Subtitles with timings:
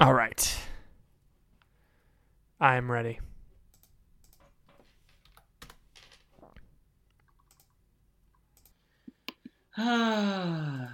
[0.00, 0.56] All right.
[2.60, 3.18] I'm ready.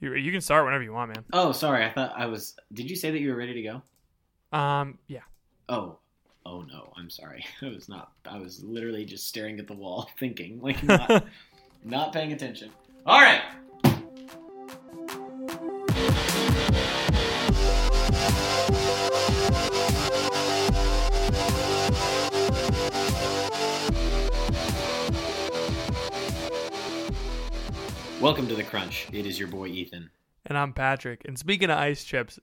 [0.00, 1.24] You, you can start whenever you want, man.
[1.32, 1.84] oh, sorry.
[1.84, 2.54] I thought I was.
[2.72, 4.56] Did you say that you were ready to go?
[4.56, 5.22] Um, yeah.
[5.68, 5.98] Oh,
[6.46, 6.92] oh no.
[6.96, 7.44] I'm sorry.
[7.62, 8.12] I was not.
[8.24, 11.26] I was literally just staring at the wall, thinking, like not,
[11.84, 12.70] not paying attention.
[13.06, 13.42] All right.
[28.20, 29.06] Welcome to the Crunch.
[29.12, 30.10] It is your boy Ethan.
[30.46, 31.22] And I'm Patrick.
[31.24, 32.38] And speaking of ice chips,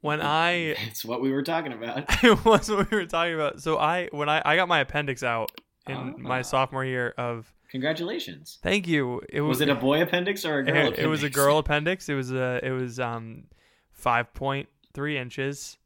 [0.00, 0.50] when I
[0.86, 2.04] It's what we were talking about.
[2.24, 3.60] it was what we were talking about.
[3.60, 5.50] So I when I I got my appendix out
[5.86, 6.12] in Ah.
[6.18, 8.58] my sophomore year of Congratulations.
[8.62, 9.20] thank you.
[9.28, 11.02] It Was it a boy appendix or a girl it, appendix?
[11.02, 12.08] it was a girl appendix.
[12.08, 13.44] It was a it was um
[13.92, 15.76] five point three inches,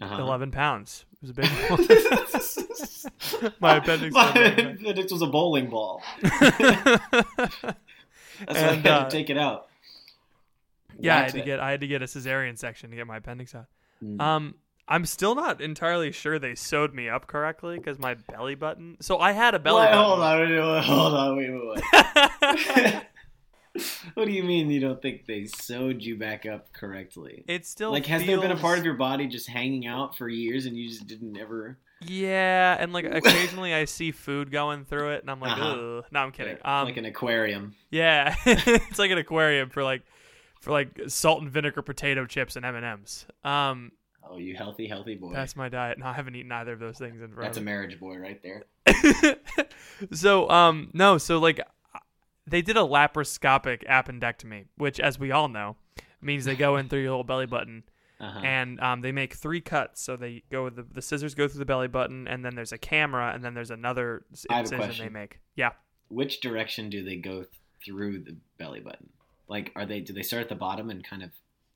[0.00, 0.20] Uh-huh.
[0.20, 1.04] eleven pounds.
[1.14, 3.52] It was a big one.
[3.60, 6.02] My appendix My was appendix was a bowling ball.
[6.22, 7.00] That's
[7.62, 9.68] why I had uh, to take it out.
[10.98, 11.44] yeah, I had to it.
[11.44, 13.66] get I had to get a cesarean section to get my appendix out.
[14.04, 14.20] Mm.
[14.20, 14.54] Um,
[14.88, 18.96] I'm still not entirely sure they sewed me up correctly because my belly button.
[19.00, 20.04] So I had a belly Wait, button.
[20.04, 21.82] hold on, hold on, wait, wait,
[22.84, 23.02] wait.
[24.14, 27.44] what do you mean you don't think they sewed you back up correctly?
[27.48, 30.28] It's still like, has there been a part of your body just hanging out for
[30.28, 31.78] years and you just didn't ever?
[32.06, 35.98] Yeah, and like occasionally I see food going through it, and I'm like, Uh-huh.
[35.98, 36.04] ugh.
[36.10, 36.54] No, I'm kidding.
[36.56, 37.74] like, Um, like an aquarium.
[37.90, 40.02] yeah, it's like an aquarium for like
[40.60, 43.26] for like salt and vinegar potato chips and M and M's.
[43.44, 43.92] Um,
[44.28, 45.32] Oh, you healthy, healthy boy.
[45.32, 45.98] that's my diet.
[46.00, 47.42] No, I haven't eaten either of those things in forever.
[47.42, 48.64] That's a marriage boy right there.
[50.12, 51.60] so um, no, so like
[52.46, 55.76] they did a laparoscopic appendectomy, which, as we all know,
[56.20, 57.82] means they go in through your little belly button.
[58.18, 58.40] Uh-huh.
[58.42, 60.00] and um, they make three cuts.
[60.00, 62.72] So they go with the, the scissors go through the belly button, and then there's
[62.72, 65.40] a camera, and then there's another s- I have a incision they make.
[65.54, 65.72] Yeah,
[66.08, 67.48] Which direction do they go th-
[67.84, 69.10] through the belly button?
[69.48, 70.00] Like, are they?
[70.00, 71.30] Do they start at the bottom and kind of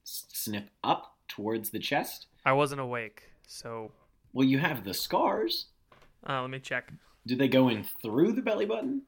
[0.05, 2.27] snip up towards the chest?
[2.47, 3.93] I wasn't awake, so
[4.33, 5.67] Well, you have the scars.
[6.27, 6.91] uh, let me check.
[7.27, 9.03] Do they go in through the belly button?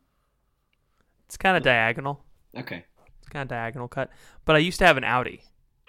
[1.32, 2.22] It's kind of diagonal.
[2.54, 2.84] Okay.
[3.20, 4.10] It's kind of diagonal cut.
[4.44, 5.40] But I used to have an outie,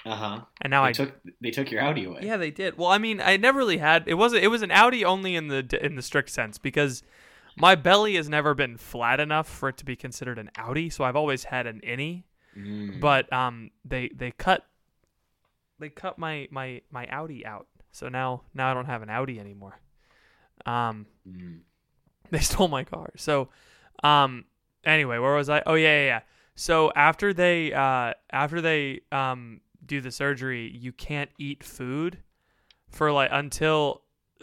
[0.06, 0.42] Uh huh.
[0.62, 2.22] and now They I took they took your outie away.
[2.24, 2.78] yeah they did.
[2.78, 4.08] Well, I mean, I never really had.
[4.08, 4.42] It wasn't.
[4.46, 7.04] It was an outie only in the in the strict sense because
[7.58, 10.92] my belly has never been flat enough for it to be considered an outie.
[10.94, 12.24] So I've always had an innie.
[12.58, 13.02] Mm.
[13.02, 14.66] but um they they cut
[15.80, 17.68] they cut my my my outie out.
[17.92, 19.80] So now now I don't have an Audi anymore.
[20.66, 21.60] Um Mm.
[22.32, 23.10] they stole my car.
[23.18, 23.50] So
[24.04, 24.46] um
[24.86, 25.62] anyway, where was I?
[25.66, 26.20] Oh yeah, yeah, yeah.
[26.56, 32.20] So after they uh after they um do the surgery, you can't eat food
[32.90, 34.02] for like until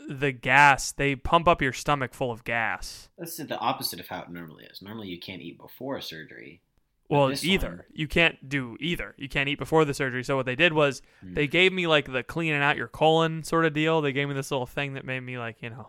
[0.09, 3.09] the gas they pump up your stomach full of gas.
[3.19, 4.83] That's the opposite of how it normally is.
[4.83, 6.63] Normally, you can't eat before a surgery.
[7.09, 7.69] Well, either.
[7.69, 9.15] one- You can't do either.
[9.19, 10.23] You can't eat before the surgery.
[10.23, 11.35] So what they did was Hmm.
[11.35, 14.01] they gave me like the cleaning out your colon sort of deal.
[14.01, 15.89] They gave me this little thing that made me like, you know,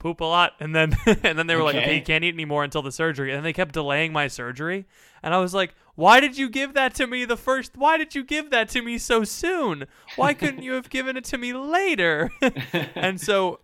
[0.00, 1.84] poop a lot and then and then they were like, Okay.
[1.84, 4.86] "Okay, you can't eat anymore until the surgery." And then they kept delaying my surgery.
[5.22, 8.14] And I was like, "Why did you give that to me the first Why did
[8.16, 9.86] you give that to me so soon?
[10.16, 12.30] Why couldn't you have given it to me later?"
[12.96, 13.60] and so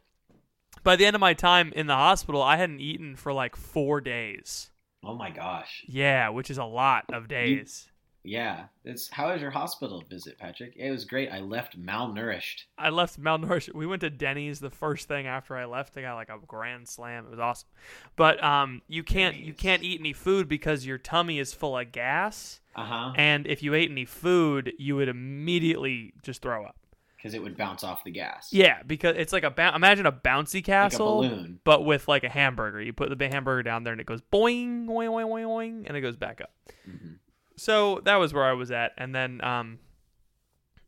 [0.84, 4.00] by the end of my time in the hospital, I hadn't eaten for like 4
[4.00, 4.70] days.
[5.02, 5.84] oh my gosh.
[5.88, 7.88] Yeah, which is a lot of days.
[8.26, 8.64] Yeah.
[8.84, 10.74] It's how was your hospital visit, Patrick?
[10.76, 11.30] It was great.
[11.30, 12.64] I left malnourished.
[12.76, 13.72] I left malnourished.
[13.74, 15.96] We went to Denny's the first thing after I left.
[15.96, 17.26] I got like a grand slam.
[17.26, 17.68] It was awesome.
[18.16, 21.92] But um, you can't you can't eat any food because your tummy is full of
[21.92, 22.60] gas.
[22.74, 23.12] Uh huh.
[23.16, 26.76] And if you ate any food, you would immediately just throw up.
[27.16, 28.52] Because it would bounce off the gas.
[28.52, 31.58] Yeah, because it's like a ba- imagine a bouncy castle, balloon.
[31.64, 32.80] but with like a hamburger.
[32.80, 35.96] You put the hamburger down there and it goes boing, boing, boing, boing, boing, and
[35.96, 36.52] it goes back up.
[36.84, 37.14] hmm
[37.56, 39.78] So that was where I was at, and then um,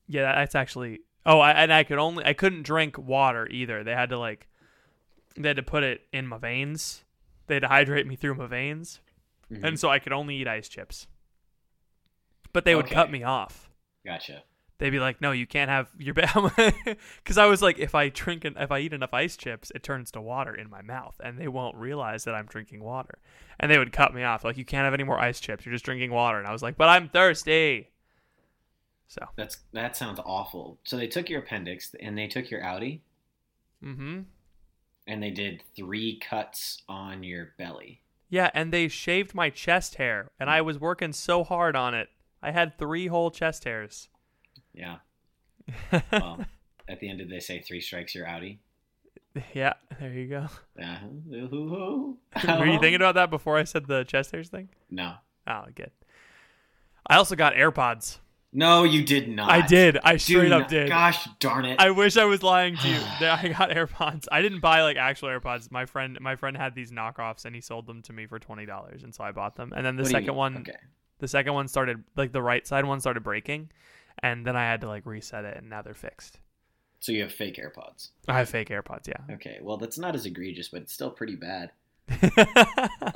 [0.06, 1.00] yeah, that's actually.
[1.26, 3.84] Oh, I, and I could only I couldn't drink water either.
[3.84, 4.48] They had to like,
[5.36, 7.04] they had to put it in my veins.
[7.46, 9.00] They had to hydrate me through my veins,
[9.50, 9.64] Mhm.
[9.64, 11.06] and so I could only eat ice chips.
[12.52, 13.70] But they would cut me off.
[14.04, 14.42] Gotcha.
[14.78, 18.44] They'd be like, "No, you can't have your because I was like, if I drink
[18.44, 21.36] and if I eat enough ice chips, it turns to water in my mouth, and
[21.38, 23.18] they won't realize that I'm drinking water,
[23.58, 25.74] and they would cut me off like, you can't have any more ice chips, you're
[25.74, 27.90] just drinking water, and I was like, but I'm thirsty.
[29.08, 30.78] So, That's that sounds awful.
[30.84, 33.00] So they took your appendix and they took your outie
[33.82, 34.20] mm-hmm.
[35.06, 38.02] and they did three cuts on your belly.
[38.28, 42.10] Yeah, and they shaved my chest hair, and I was working so hard on it.
[42.42, 44.08] I had three whole chest hairs.
[44.78, 44.96] Yeah.
[46.12, 46.44] Well,
[46.88, 48.58] at the end, did they say three strikes you're outie?
[49.52, 50.46] yeah, there you go.
[52.58, 54.70] Were you thinking about that before I said the chest hairs thing?
[54.90, 55.14] No.
[55.46, 55.90] Oh, good.
[57.06, 58.18] I also got AirPods.
[58.50, 59.50] No, you did not.
[59.50, 59.98] I did.
[60.02, 60.88] I straight up did.
[60.88, 61.78] Gosh darn it.
[61.78, 62.96] I wish I was lying to you.
[63.20, 64.26] I got AirPods.
[64.32, 65.70] I didn't buy like actual AirPods.
[65.70, 68.64] My friend, my friend had these knockoffs, and he sold them to me for twenty
[68.64, 69.74] dollars, and so I bought them.
[69.76, 70.78] And then the What second one, Okay.
[71.18, 73.70] the second one started like the right side one started breaking,
[74.22, 76.40] and then I had to like reset it, and now they're fixed.
[77.00, 78.08] So you have fake AirPods.
[78.26, 79.06] I have fake AirPods.
[79.06, 79.34] Yeah.
[79.34, 79.58] Okay.
[79.62, 81.70] Well, that's not as egregious, but it's still pretty bad.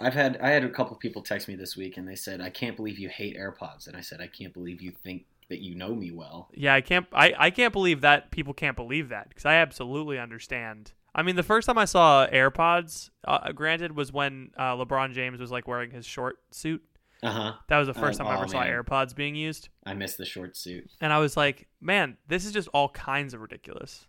[0.00, 2.50] I've had I had a couple people text me this week, and they said, "I
[2.50, 5.74] can't believe you hate AirPods," and I said, "I can't believe you think that you
[5.74, 7.06] know me well." yeah, I can't.
[7.12, 10.92] I I can't believe that people can't believe that because I absolutely understand.
[11.14, 15.40] I mean, the first time I saw AirPods, uh, granted, was when uh, LeBron James
[15.40, 16.82] was like wearing his short suit.
[17.22, 17.52] Uh huh.
[17.68, 18.68] That was the first time I ever oh, saw man.
[18.70, 19.68] AirPods being used.
[19.86, 20.90] I missed the short suit.
[21.00, 24.06] And I was like, man, this is just all kinds of ridiculous.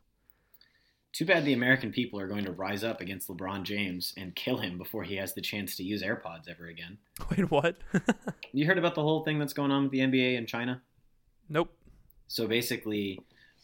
[1.11, 4.57] Too bad the American people are going to rise up against LeBron James and kill
[4.57, 6.97] him before he has the chance to use AirPods ever again.
[7.29, 7.77] Wait, what?
[8.55, 10.81] You heard about the whole thing that's going on with the NBA in China?
[11.49, 11.71] nope.
[12.27, 13.19] So basically,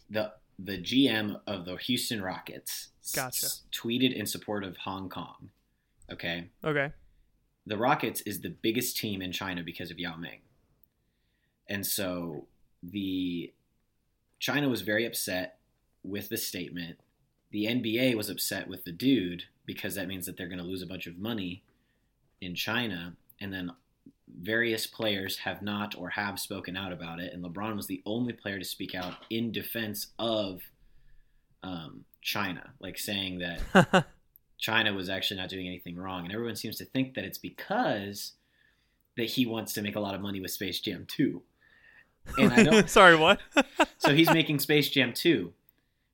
[0.09, 3.47] the the GM of the Houston Rockets s- Gotcha.
[3.71, 5.49] tweeted in support of Hong Kong.
[6.11, 6.91] Okay, Okay.
[7.69, 10.41] The Rockets is the biggest team in China because of Yao Ming,
[11.67, 12.47] and so
[12.81, 13.53] the
[14.39, 15.59] China was very upset
[16.03, 16.97] with the statement.
[17.51, 20.81] The NBA was upset with the dude because that means that they're going to lose
[20.81, 21.63] a bunch of money
[22.41, 23.71] in China, and then
[24.41, 28.33] various players have not or have spoken out about it, and LeBron was the only
[28.33, 30.61] player to speak out in defense of
[31.61, 34.05] um, China, like saying that
[34.59, 38.33] China was actually not doing anything wrong, and everyone seems to think that it's because
[39.17, 41.41] that he wants to make a lot of money with Space Jam 2.
[42.37, 43.39] And I don't, Sorry, what?
[43.97, 45.51] so he's making Space Jam 2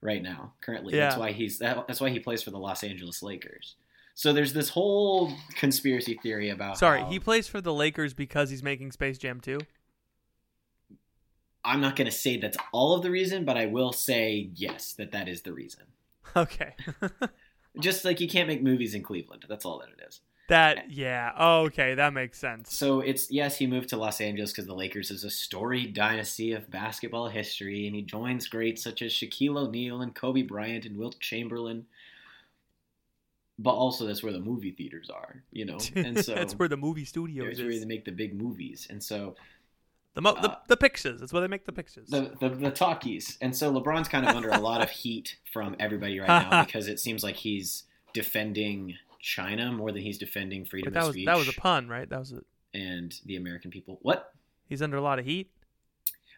[0.01, 0.93] right now, currently.
[0.93, 1.05] Yeah.
[1.07, 3.75] That's why he's that, that's why he plays for the Los Angeles Lakers.
[4.13, 8.49] So there's this whole conspiracy theory about Sorry, how- he plays for the Lakers because
[8.49, 9.59] he's making Space Jam 2?
[11.65, 14.93] I'm not going to say that's all of the reason, but I will say yes
[14.93, 15.81] that that is the reason.
[16.35, 16.75] Okay.
[17.79, 19.45] Just like you can't make movies in Cleveland.
[19.47, 20.21] That's all that it is.
[20.49, 21.31] that, yeah.
[21.37, 21.95] Oh, okay.
[21.95, 22.73] That makes sense.
[22.73, 26.53] So it's yes, he moved to Los Angeles because the Lakers is a storied dynasty
[26.53, 30.97] of basketball history, and he joins greats such as Shaquille O'Neal and Kobe Bryant and
[30.97, 31.85] Wilt Chamberlain.
[33.57, 36.75] But also, that's where the movie theaters are, you know, and so That's where the
[36.75, 39.35] movie studios there's where they make the big movies, and so
[40.15, 41.19] The, mo- the, uh, the pictures.
[41.19, 42.09] That's where they make the pictures.
[42.09, 45.75] the, the the talkies, and so LeBron's kind of under a lot of heat from
[45.79, 50.93] everybody right now because it seems like he's defending China more than he's defending freedom
[50.93, 52.09] that of was speech that was a pun, right?
[52.09, 52.41] That was a,
[52.77, 53.99] and the American people.
[54.01, 54.31] What?
[54.67, 55.51] he's under a lot of heat.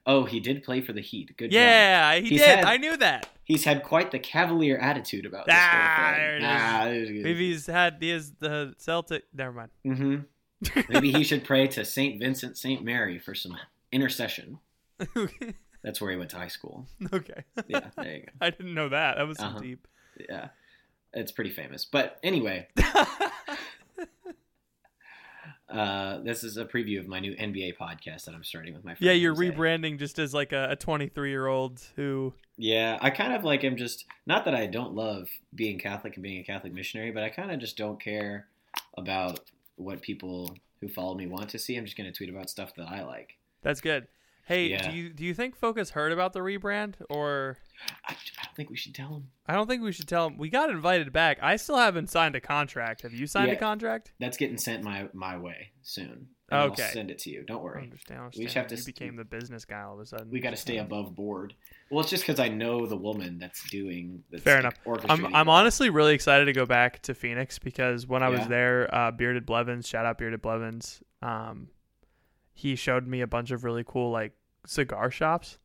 [0.10, 1.36] Oh, he did play for the Heat.
[1.38, 1.56] Good job.
[1.56, 2.60] yeah, he He's did.
[2.60, 3.28] had- I knew that.
[3.44, 7.10] He's had quite the cavalier attitude about this Ah, whole there it is.
[7.10, 7.24] Ah.
[7.24, 9.24] Maybe he's had he has the Celtic.
[9.34, 9.70] Never mind.
[9.84, 10.16] hmm
[10.90, 13.58] Maybe he should pray to Saint Vincent, Saint Mary for some
[13.92, 14.60] intercession.
[15.84, 16.88] That's where he went to high school.
[17.14, 17.44] okay.
[17.68, 18.28] Yeah, there you go.
[18.42, 19.18] I didn't know that.
[19.18, 19.60] That was so Uh-huh.
[19.60, 19.88] deep.
[20.30, 20.48] Yeah,
[21.14, 21.86] it's pretty famous.
[21.86, 22.68] But anyway,
[25.70, 28.96] uh, this is a preview of my new NBA podcast that I'm starting with my
[28.96, 29.06] friend.
[29.06, 29.52] yeah, you're Jose.
[29.52, 32.34] rebranding just as like a 23 year old who.
[32.58, 36.24] Yeah, I kind of like am just not that I don't love being Catholic and
[36.24, 38.48] being a Catholic missionary, but I kind of just don't care
[38.98, 39.42] about
[39.78, 41.76] what people who follow me want to see.
[41.76, 43.38] I'm just going to tweet about stuff that I like.
[43.64, 44.08] That's good.
[44.46, 44.90] Hey, Yeah.
[44.90, 47.58] do you do you think Focus heard about the rebrand or
[48.08, 49.28] I, I don't think we should tell him.
[49.46, 50.38] I don't think we should tell him.
[50.38, 51.40] We got invited back.
[51.42, 53.02] I still haven't signed a contract.
[53.02, 54.14] Have you signed a contract?
[54.20, 56.30] That's getting sent my my way soon.
[56.50, 56.84] And Okay.
[56.84, 57.44] I'll send it to you.
[57.44, 57.82] Don't worry.
[57.82, 58.22] I understand.
[58.22, 60.30] I We just have to You became the business guy all of a sudden.
[60.32, 61.54] We got to stay above board.
[61.90, 64.24] Well, it's just because I know the woman that's doing.
[64.32, 65.06] That's Fair like, enough.
[65.10, 68.48] I'm I'm honestly really excited to go back to Phoenix because when I was Yeah.
[68.48, 71.70] there, uh, Bearded Blevins, shout out Bearded Blevins, um,
[72.54, 74.34] he showed me a bunch of really cool like
[74.66, 75.60] cigar shops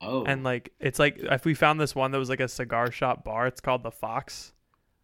[0.00, 2.90] Oh, and like it's like if we found this one that was like a cigar
[2.90, 3.46] shop bar.
[3.46, 4.52] It's called the Fox.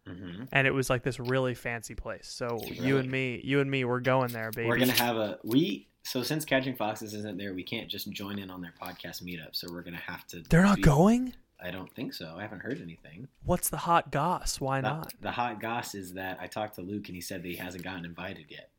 [0.07, 0.47] Mhm.
[0.51, 2.27] and it was like this really fancy place.
[2.27, 4.67] So you and me, you and me, we're going there, baby.
[4.67, 5.87] we're gonna have a we.
[6.03, 9.49] So since Catching Foxes isn't there, we can't just join in on their podcast meetup.
[9.55, 10.41] So we're gonna have to.
[10.49, 11.33] They're not be- going.
[11.63, 12.33] I don't think so.
[12.35, 13.27] I haven't heard anything.
[13.45, 14.59] What's the hot goss?
[14.59, 15.13] Why The, not?
[15.21, 17.83] the hot goss is that I talked to Luke and he said that he hasn't
[17.83, 18.71] gotten invited yet.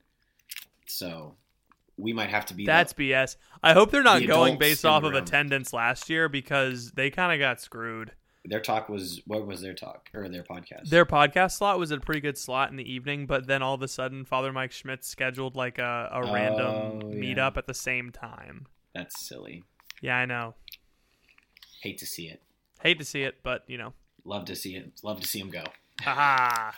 [0.87, 1.37] So
[1.97, 2.65] we might have to be.
[2.65, 3.37] the- That's BS.
[3.63, 5.23] I hope they're not the going based off of room.
[5.23, 8.13] attendance last year because they kind of got screwed.
[8.45, 10.89] Their talk was what was their talk or their podcast?
[10.89, 13.83] Their podcast slot was a pretty good slot in the evening, but then all of
[13.83, 17.19] a sudden, Father Mike Schmitz scheduled like a, a Oh, random yeah.
[17.35, 18.67] meetup at the same time.
[18.95, 19.63] That's silly.
[20.01, 20.55] Yeah, I know.
[21.83, 22.43] Hate to see it.
[22.83, 23.93] Hate to see it, but you know.
[24.25, 24.91] Love to see it.
[25.05, 25.63] Love to see him go.
[26.01, 26.73] Haha.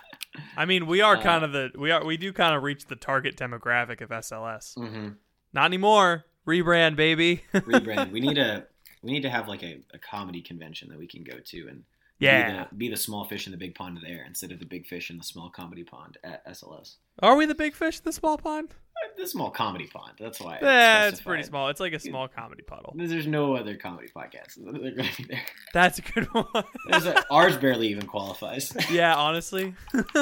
[0.57, 2.87] I mean, we are Uh, kind of the we are we do kind of reach
[2.87, 4.77] the target demographic of SLS.
[4.77, 5.09] Mm-hmm.
[5.55, 6.25] Not anymore.
[6.47, 7.43] Rebrand, baby.
[7.55, 8.11] Rebrand.
[8.13, 8.67] we need a
[9.05, 11.85] we need to have like a, a comedy convention that we can go to and
[12.19, 12.47] yeah.
[12.47, 14.87] be the, be the small fish in the big pond there instead of the big
[14.87, 16.97] fish in the small comedy pond at SLS.
[17.21, 18.71] Are we the big fish in the small pond?
[18.71, 20.13] Uh, The small comedy pond.
[20.19, 20.59] That's why.
[20.63, 21.69] Yeah, it's pretty small.
[21.69, 22.95] It's like a small comedy puddle.
[22.97, 24.55] There's no other comedy podcasts.
[24.57, 25.43] They're going to be there.
[25.75, 26.47] That's a good one.
[26.91, 28.73] A, ours barely even qualifies.
[28.91, 29.75] yeah, honestly.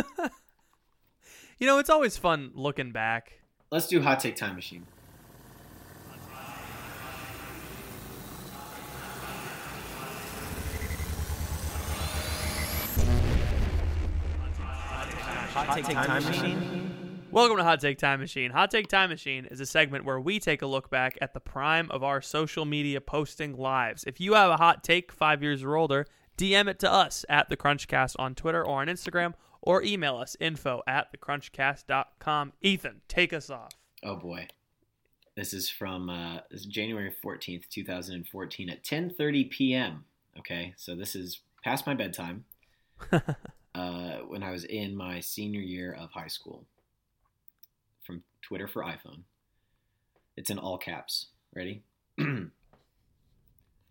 [1.58, 3.34] you know, it's always fun looking back.
[3.70, 4.86] Let's do hot take time machine.
[15.66, 17.26] Hot Take Time Machine.
[17.30, 18.50] Welcome to Hot Take Time Machine.
[18.50, 21.40] Hot Take Time Machine is a segment where we take a look back at the
[21.40, 24.02] prime of our social media posting lives.
[24.04, 27.48] If you have a hot take five years or older, DM it to us at
[27.48, 32.52] the Crunchcast on Twitter or on Instagram, or email us info at thecrunchcast.com.
[32.60, 33.70] Ethan, take us off.
[34.02, 34.48] Oh boy.
[35.36, 40.04] This is from uh, this is January 14th, 2014 at 10:30 p.m.
[40.38, 40.74] Okay?
[40.76, 42.44] So this is past my bedtime.
[43.74, 46.66] uh, when I was in my senior year of high school.
[48.04, 49.22] From Twitter for iPhone.
[50.36, 51.26] It's in all caps.
[51.54, 51.82] Ready?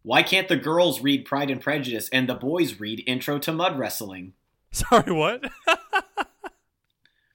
[0.03, 3.77] Why can't the girls read Pride and Prejudice and the boys read Intro to Mud
[3.77, 4.33] Wrestling?
[4.71, 5.43] Sorry, what?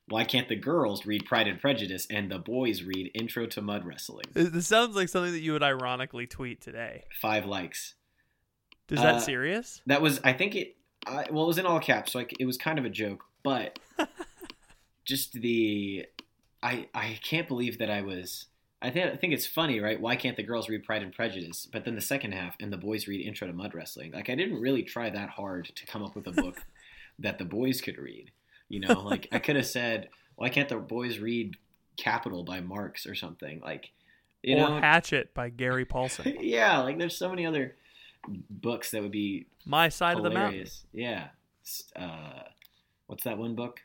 [0.08, 3.84] Why can't the girls read Pride and Prejudice and the boys read Intro to Mud
[3.84, 4.24] Wrestling?
[4.34, 7.04] this sounds like something that you would ironically tweet today.
[7.20, 7.94] Five likes.
[8.88, 9.80] Is that Uh, serious?
[9.86, 10.76] That was, I think it.
[11.06, 13.24] I, well, it was in all caps, so I, it was kind of a joke.
[13.42, 13.78] But
[15.04, 16.06] just the,
[16.62, 18.46] I I can't believe that I was.
[18.82, 20.00] I think I think it's funny, right?
[20.00, 21.66] Why can't the girls read Pride and Prejudice?
[21.70, 24.12] But then the second half, and the boys read Intro to Mud Wrestling.
[24.12, 26.62] Like I didn't really try that hard to come up with a book
[27.18, 28.30] that the boys could read.
[28.68, 31.56] You know, like I could have said, why can't the boys read
[31.96, 33.60] Capital by Marx or something?
[33.60, 33.90] Like,
[34.42, 36.38] you or know, Hatchet by Gary Paulsen.
[36.40, 37.76] yeah, like there's so many other
[38.28, 40.66] books that would be My Side of the Mountain.
[40.92, 41.28] Yeah.
[41.94, 42.42] Uh,
[43.06, 43.80] what's that one book?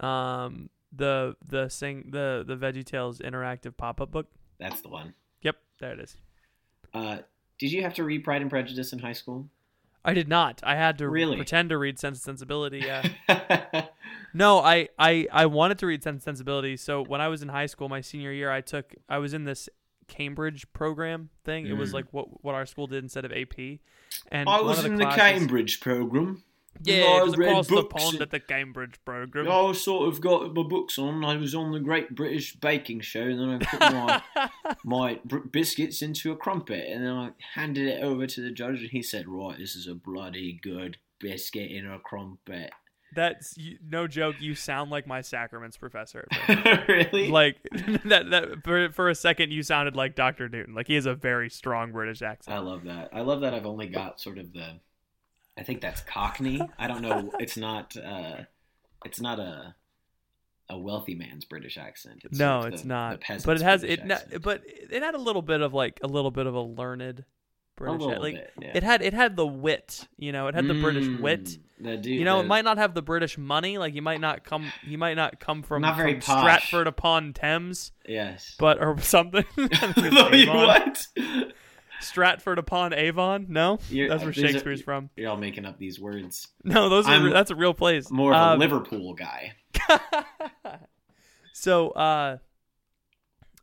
[0.00, 4.26] Um, the the sing the the Veggie Tales interactive pop up book.
[4.58, 5.14] That's the one.
[5.42, 6.16] Yep, there it is.
[6.94, 7.18] Uh,
[7.58, 9.48] did you have to read Pride and Prejudice in high school?
[10.04, 10.60] I did not.
[10.64, 11.36] I had to Really?
[11.36, 12.78] pretend to read Sense and Sensibility.
[12.78, 13.86] Yeah.
[14.34, 16.76] no, I, I I wanted to read Sense and Sensibility.
[16.76, 19.44] So when I was in high school, my senior year, I took I was in
[19.44, 19.68] this
[20.08, 21.66] Cambridge program thing.
[21.66, 21.94] It was Mm.
[21.94, 23.78] like what what our school did instead of AP.
[24.32, 26.42] And I one was of the in the classes- Cambridge program.
[26.84, 29.48] Yeah, I it was read across the books pond at the Cambridge program.
[29.50, 31.24] I sort of got my books on.
[31.24, 34.22] I was on the Great British Baking Show, and then I put my
[34.84, 38.80] my br- biscuits into a crumpet, and then I handed it over to the judge,
[38.80, 42.70] and he said, "Right, this is a bloody good biscuit in a crumpet."
[43.14, 44.36] That's you, no joke.
[44.40, 46.26] You sound like my sacraments professor.
[46.88, 47.28] really?
[47.28, 47.56] like
[48.04, 50.48] that that for, for a second you sounded like Dr.
[50.48, 50.74] Newton.
[50.74, 52.56] Like he has a very strong British accent.
[52.56, 53.10] I love that.
[53.12, 53.54] I love that.
[53.54, 54.80] I've only got sort of the.
[55.56, 56.60] I think that's Cockney.
[56.78, 57.32] I don't know.
[57.40, 57.96] It's not.
[57.96, 58.42] Uh,
[59.04, 59.74] it's not a.
[60.70, 62.20] A wealthy man's British accent.
[62.26, 63.20] It's no, sort of it's not.
[63.26, 64.10] the but it has British it.
[64.10, 64.42] accent.
[64.42, 67.24] But it had a little bit of like a little bit of a learned
[67.78, 68.70] British like bit, yeah.
[68.74, 71.44] it had it had the wit, you know, it had the British wit.
[71.44, 73.78] Mm, The dude, You know, the- it might not have the British money.
[73.78, 76.20] Like you might not come, you might not come from, Not from.
[76.20, 78.56] Stratford upon Thames, Yes.
[78.58, 79.44] but or something.
[79.56, 80.66] I think it's No, you Avon.
[80.66, 81.06] what?
[82.00, 83.46] Stratford upon Avon?
[83.48, 85.10] No, You're- that's where are- Shakespeare's from.
[85.16, 86.48] You're all making up these words.
[86.64, 88.10] No, those are I'm re- that's a real place.
[88.10, 89.54] More of a Um, Liverpool guy.
[91.52, 92.38] so, uh,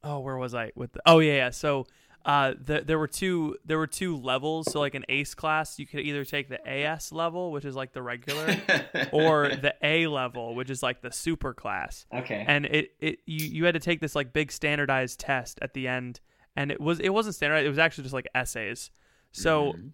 [0.04, 0.94] oh, where was I with?
[0.94, 1.50] The, oh yeah, yeah.
[1.50, 1.86] So,
[2.26, 4.72] uh, the, there were two there were two levels.
[4.72, 7.94] So, like an AICE class, you could either take the AS level, which is like
[7.94, 8.48] the regular,
[9.12, 12.06] or the A level, which is like the super class.
[12.14, 12.44] okay.
[12.48, 15.88] and it, it you, you had to take this like big standardized test at the
[15.88, 16.20] end
[16.56, 18.90] and it was it wasn't standardized it was actually just like essays
[19.32, 19.92] so Mhm.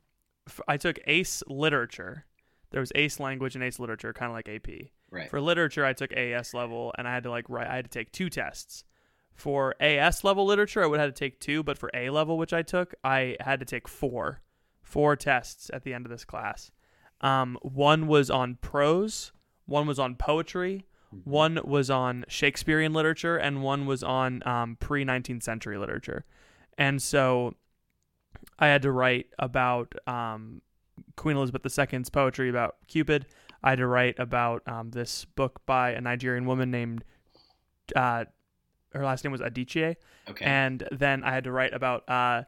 [0.48, 2.26] f- i took AICE literature
[2.72, 4.68] there was AICE language and AICE literature kind of like ap
[5.10, 5.30] right.
[5.30, 7.90] for literature i took as level and i had to like write i had to
[7.92, 8.84] take two tests
[9.36, 12.38] for as level literature i would have had to take two but for a level
[12.38, 14.42] which i took i had to take four
[14.84, 16.72] four tests at the end of this class
[17.22, 19.32] um, one was on prose
[19.66, 20.86] one was on poetry
[21.24, 26.26] one was on Shakespearean literature, and one was on um, pre 19th century literature.
[26.78, 27.56] And so
[28.58, 30.62] I had to write about um,
[31.18, 33.28] Queen Elizabeth II's poetry about Cupid.
[33.64, 37.04] I had to write about um, this book by a Nigerian woman named,
[37.96, 38.26] uh,
[38.94, 39.96] her last name was Adichie.
[40.30, 40.46] okay.
[40.46, 42.44] And then I had to write about, uh,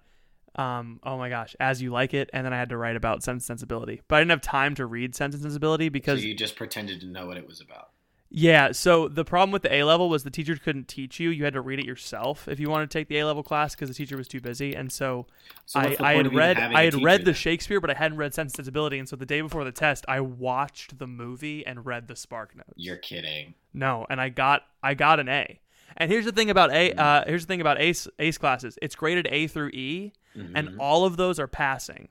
[0.55, 2.29] um, oh my gosh, As You Like It.
[2.33, 4.01] And then I had to write about Sense and Sensibility.
[4.07, 6.99] But I didn't have time to read Sense and Sensibility so because you just pretended
[7.01, 7.89] to know what it was about.
[8.29, 11.29] yeah, so the problem with the A level was the teacher couldn't teach you.
[11.29, 13.73] You had to read it yourself if you wanted to take the A level class
[13.73, 14.75] because the teacher was too busy.
[14.75, 15.25] And so,
[15.65, 17.33] So I, I had read I had read the?
[17.33, 18.99] Shakespeare, but I hadn't read Sense and Sensibility.
[18.99, 22.55] And so the day before the test, I watched the movie and read the Spark
[22.55, 22.73] Notes.
[22.75, 23.55] You're kidding.
[23.73, 25.59] No, and I got I got an A.
[25.97, 26.89] And here's the thing about A.
[26.91, 26.99] Mm-hmm.
[26.99, 28.77] Uh, here's the thing about AICE AICE classes.
[28.81, 30.55] It's graded A through E, Mm-hmm.
[30.55, 32.09] and all of those are passing.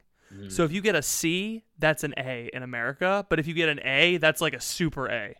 [0.48, 3.26] So if you get a C, that's an A in America.
[3.28, 5.34] But if you get an A, that's like a super A.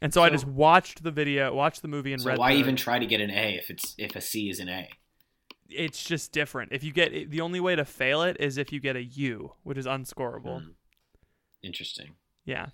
[0.00, 2.38] And so, I just watched the video, watched the movie, and So read.
[2.38, 4.68] why the- even try to get an A if it's if a C is an
[4.68, 4.90] A?
[5.68, 6.70] It's just different.
[6.72, 9.54] If you get the only way to fail it is if you get a U,
[9.64, 10.62] which is unscorable.
[10.62, 10.68] Hmm.
[11.62, 12.14] Interesting.
[12.44, 12.66] Yeah,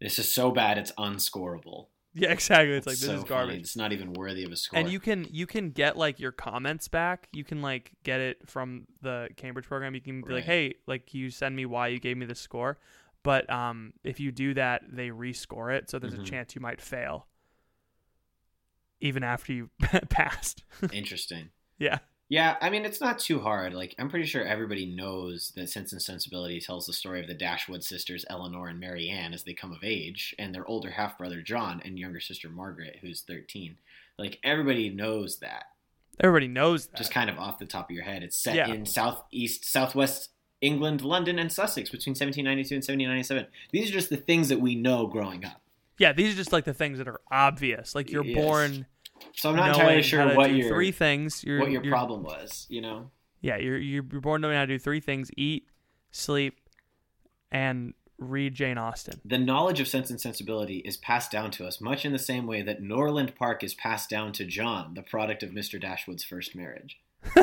[0.00, 1.88] This is so bad it's unscorable.
[2.22, 2.74] yeah, exactly.
[2.74, 3.50] It's like this so is garbage.
[3.50, 3.60] Funny.
[3.60, 4.78] It's not even worthy of a score.
[4.80, 8.48] and you can you can get like your comments back you can like get it
[8.48, 11.98] from the cambridge program you can be like hey like you send me why you
[12.00, 12.78] gave me the score
[13.22, 16.20] but um if you do that they rescore it so there's Mhm.
[16.22, 17.26] a chance you might fail
[19.00, 19.70] even after you
[20.10, 21.50] passed Interesting.
[21.78, 21.98] yeah
[22.30, 23.72] Yeah, I mean it's not too hard.
[23.72, 27.34] Like I'm pretty sure everybody knows that Sense and Sensibility tells the story of the
[27.34, 31.40] Dashwood sisters Elinor and Marianne as they come of age, and their older half brother
[31.40, 33.76] John and younger sister Margaret, who's 13.
[34.18, 35.64] Like everybody knows that.
[36.20, 38.22] everybody knows that Just kind of off the top of your head.
[38.22, 38.68] It's set Yeah.
[38.68, 43.46] in southeast, southwest England, London, and Sussex between 1792 and 1797.
[43.70, 45.62] These are just the things that we know growing up.
[46.00, 48.36] yeah these are just like the things that are obvious like you're Yes.
[48.36, 48.86] born
[49.36, 52.66] So I'm not entirely sure what your three things you're, what your you're- problem was.
[52.68, 53.10] You know.
[53.40, 55.68] yeah you're you're born knowing how to do three things eat
[56.10, 56.58] sleep
[57.52, 61.80] and read jane austen The knowledge of sense and sensibility is passed down to us
[61.80, 65.44] much in the same way that Norland Park is passed down to John, the product
[65.44, 65.80] of Mr.
[65.80, 66.98] Dashwood's first marriage.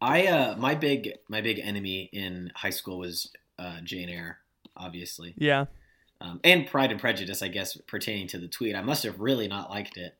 [0.00, 4.38] I uh my big my big enemy in high school was uh, Jane Eyre,
[4.76, 5.66] obviously, yeah
[6.22, 7.42] um, and Pride and Prejudice.
[7.42, 10.16] I guess pertaining to the tweet, I must have really not liked it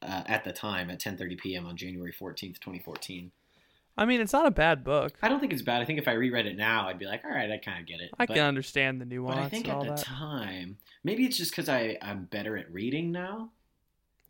[0.00, 1.66] uh, at the time at 10:30 p.m.
[1.66, 3.30] on January 14th, 2014.
[3.96, 5.12] I mean, it's not a bad book.
[5.20, 5.82] I don't think it's bad.
[5.82, 7.86] I think if I reread it now, I'd be like, all right, I kind of
[7.86, 8.10] get it.
[8.18, 9.98] I But- can understand the nuance But I think at the that.
[9.98, 13.50] time, maybe it's just because I I'm better at reading now.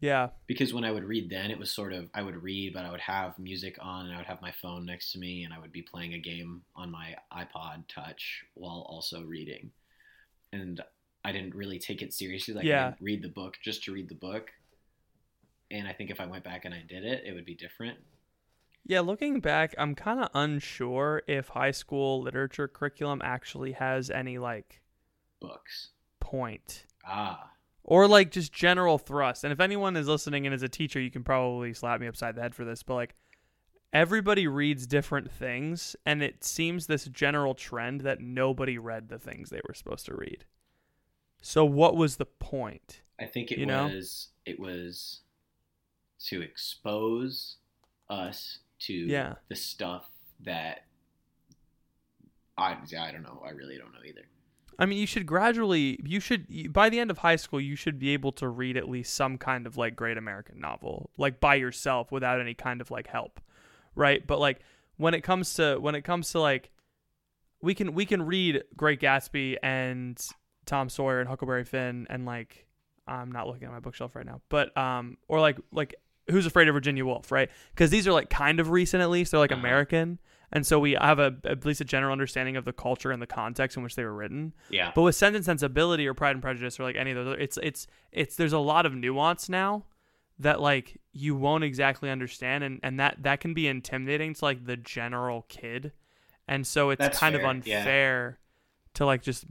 [0.01, 2.85] yeah, Because when I would read then, it was sort of I would read, but
[2.85, 5.55] I would have music on and I would have my phone next to me and
[5.55, 9.71] I would be playing a game on my iPod Touch while also reading.
[10.53, 10.81] And
[11.25, 12.55] I didn't really take it seriously.
[12.55, 12.89] Like Yeah.
[12.89, 14.51] I'd read the book just to read the book.
[15.71, 17.99] And I think if I went back and I did it, it would be different.
[18.85, 19.01] yeah.
[19.01, 24.83] Looking back, I'm kind of unsure if high school literature curriculum actually has any like
[25.41, 25.91] Books.
[26.21, 27.51] point Ah,
[27.85, 29.45] or like just general thrust.
[29.45, 32.35] And if anyone is listening and is a teacher, you can probably slap me upside
[32.37, 32.83] the head for this.
[32.83, 33.15] But like,
[33.93, 39.51] everybody reads different things, and it seems this general trend that nobody read the things
[39.51, 40.45] they were supposed to read.
[41.43, 43.03] So what was the point?
[43.21, 43.85] I think it You know?
[43.89, 45.21] was it was
[46.29, 47.57] to expose
[48.09, 49.35] us to Yeah.
[49.49, 50.09] the stuff
[50.41, 50.87] that
[52.59, 53.43] I I don't know.
[53.45, 54.23] I really don't know either.
[54.79, 57.99] I mean, you should gradually, you should, by the end of high school, you should
[57.99, 61.57] be able to read at least some kind of like great American novel, like by
[61.57, 63.41] yourself without any kind of like help.
[63.95, 64.27] right?
[64.27, 64.61] But like
[64.97, 66.71] when it comes to when it comes to like
[67.61, 70.19] we can we can read Great Gatsby and
[70.67, 72.67] Tom Sawyer and Huckleberry Finn and like
[73.07, 75.95] I'm not looking at my bookshelf right now, but um or like like
[76.31, 77.51] Who's Afraid of Virginia Woolf, right?
[77.75, 79.33] Because these are like kind of recent at least.
[79.33, 79.59] They're like Uh-huh.
[79.59, 80.21] American,
[80.53, 83.27] and so we have a at least a general understanding of the culture and the
[83.27, 84.53] context in which they were written.
[84.71, 84.93] Yeah.
[84.95, 87.59] But with Sense and Sensibility or Pride and Prejudice or like any of those, it's
[87.61, 89.85] it's it's there's a lot of nuance now
[90.39, 94.65] that like you won't exactly understand, and and that that can be intimidating to like
[94.65, 95.91] the general kid,
[96.47, 97.79] and so it's That's kind of fair, yeah.
[97.79, 98.39] unfair
[98.95, 99.45] to like just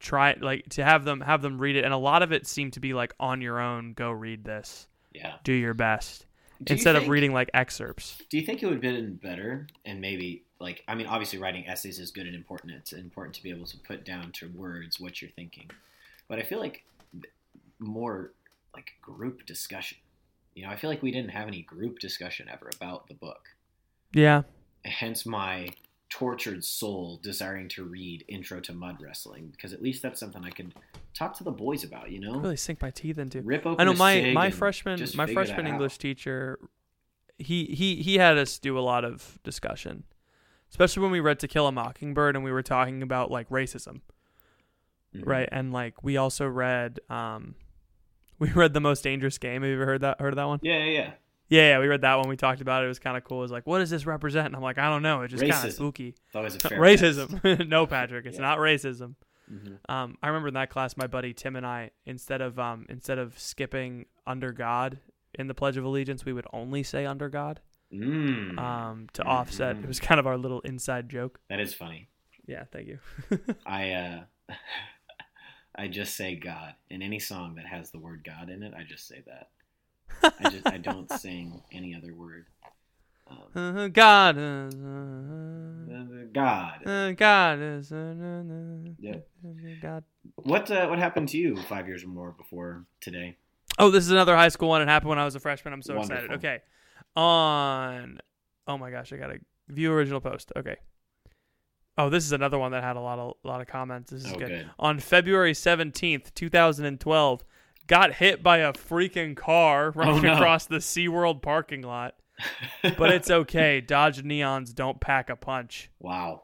[0.00, 2.74] try like to have them have them read it, and a lot of it seemed
[2.74, 5.34] to be like on your own, go read this, yeah.
[5.44, 6.26] do your best,
[6.62, 8.18] Do you instead of reading like excerpts.
[8.28, 11.66] Do you think it would have been better and maybe like I mean obviously writing
[11.66, 12.72] essays is good and important.
[12.74, 15.70] It's important to be able to put down to words what you're thinking.
[16.28, 16.84] But I feel like
[17.78, 18.32] more
[18.74, 19.98] like group discussion.
[20.54, 23.48] You know, I feel like we didn't have any group discussion ever about the book.
[24.12, 24.42] Yeah,
[24.84, 25.70] Hence my
[26.14, 30.50] tortured soul desiring to read Intro to Mud Wrestling because at least that's something I
[30.50, 30.72] could
[31.12, 32.38] talk to the boys about, you know?
[32.38, 33.42] really sink my teeth into.
[33.42, 35.72] Rip open I know my my freshman my freshman out.
[35.72, 36.60] English teacher
[37.36, 40.04] he he he had us do a lot of discussion.
[40.70, 44.00] Especially when we read To Kill a Mockingbird and we were talking about like racism,
[45.16, 45.26] Mhm.
[45.26, 45.48] right?
[45.50, 47.56] And like we also read um
[48.38, 49.62] we read The Most Dangerous Game.
[49.62, 50.60] Have you ever heard that heard of that one?
[50.62, 51.10] Yeah, yeah, yeah.
[51.48, 52.28] Yeah, yeah, we read that one.
[52.28, 52.86] We talked about it.
[52.86, 53.38] It was kind of cool.
[53.38, 54.46] It was like, what does this represent?
[54.46, 55.22] And I'm like, I don't know.
[55.22, 56.08] It's just kind of spooky.
[56.26, 57.68] It's always a fair racism.
[57.68, 58.42] no, Patrick, it's Yeah.
[58.42, 59.14] not racism.
[59.48, 62.86] hmm Um, I remember in that class, my buddy Tim and I, instead of um,
[62.88, 64.98] instead of skipping under God
[65.38, 67.60] in the Pledge of Allegiance, we would only say under God
[67.92, 68.58] Mm.
[68.58, 69.76] um, to offset.
[69.76, 71.38] It was kind of our little inside joke.
[71.48, 72.08] that is funny.
[72.46, 72.98] Yeah, thank you.
[73.66, 74.20] I uh,
[75.76, 78.72] I just say God in any song that has the word God in it.
[78.76, 79.48] I just say that.
[80.22, 82.46] I just I don't sing any other word.
[83.26, 86.86] Um, Uh, God, is, uh, uh, God.
[86.86, 89.16] uh, God is, uh, Yeah.
[89.80, 90.04] God.
[90.36, 93.38] What uh, what happened to you five years or more before today?
[93.78, 94.82] Oh, this is another high school one.
[94.82, 95.72] It happened when I was a freshman.
[95.72, 96.32] I'm so excited.
[96.32, 96.60] Okay.
[97.16, 98.18] On
[98.66, 100.52] oh my gosh, I gotta view original post.
[100.56, 100.76] Okay.
[101.96, 104.10] Oh, this is another one that had a lot of a lot of comments.
[104.10, 104.48] This is Oh, good.
[104.48, 104.70] good.
[104.78, 107.44] On February seventeenth, two thousand and twelve,
[107.86, 110.34] got hit by a freaking car running Oh, no.
[110.34, 112.14] across the SeaWorld parking lot.
[112.82, 113.80] But it's okay.
[113.80, 115.90] Dodge neons don't pack a punch.
[116.00, 116.42] wow.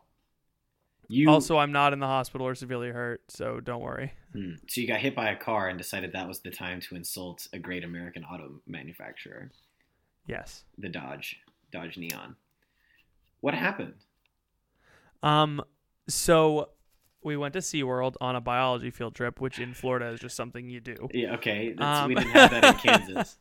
[1.12, 4.12] You Also, I'm not in the hospital or severely hurt, so don't worry.
[4.32, 4.52] Hmm.
[4.68, 7.48] so you got hit by a car and decided that was the time to insult
[7.52, 9.50] a great American auto manufacturer,
[10.28, 10.62] Yes.
[10.78, 11.40] the Dodge
[11.72, 12.36] Dodge Neon.
[13.40, 13.94] What happened?
[15.24, 15.60] Um,
[16.08, 16.68] so
[17.22, 20.68] we went to SeaWorld on a biology field trip, which in Florida is just something
[20.68, 21.08] you do.
[21.12, 21.72] Yeah, okay.
[21.76, 22.74] That's, we Um, didn't have that in
[23.08, 23.36] Kansas.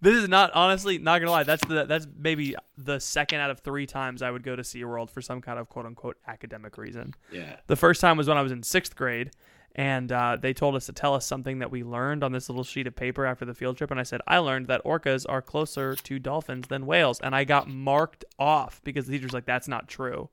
[0.00, 1.42] This is not honestly not gonna lie.
[1.42, 5.10] That's the that's maybe the second out of three times I would go to SeaWorld
[5.10, 7.14] for some kind of quote unquote academic reason.
[7.32, 7.56] Yeah.
[7.66, 9.32] The first time was when I was in sixth grade,
[9.74, 12.62] and uh, they told us to tell us something that we learned on this little
[12.62, 13.90] sheet of paper after the field trip.
[13.90, 17.18] And I said, I learned that orcas are closer to dolphins than whales.
[17.20, 20.28] And I got marked off because the teacher's like, that's not true.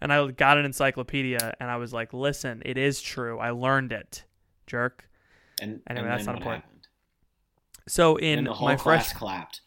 [0.00, 3.38] And I got an encyclopedia and I was like, listen, it is true.
[3.38, 4.24] I learned it,
[4.66, 5.08] jerk.
[5.60, 6.64] And, Anyway, and that's not important.
[6.64, 6.88] happened?
[7.88, 9.60] So in and the whole my class fresh clapped.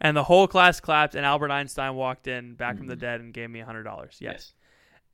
[0.00, 3.00] and the whole class clapped, and Albert Einstein walked in back from the Mhm.
[3.00, 4.18] dead and gave me a hundred dollars.
[4.20, 4.32] Yes.
[4.32, 4.52] Yes.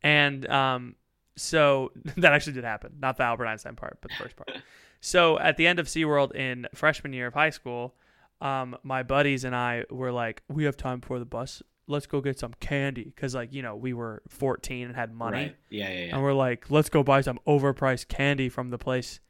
[0.03, 0.97] And um,
[1.37, 2.97] so that actually did happen.
[3.01, 4.51] Not the Albert Einstein part, but the first part.
[5.01, 7.95] so at the end of SeaWorld in freshman year of high school,
[8.41, 11.63] um, my buddies and I were like, we have time before the bus.
[11.90, 13.05] Let's go get some candy.
[13.05, 15.37] Because, like, you know, we were 14 and had money.
[15.37, 15.57] Right.
[15.68, 16.14] Yeah, yeah, yeah.
[16.14, 19.20] And we're like, let's go buy some overpriced candy from the place.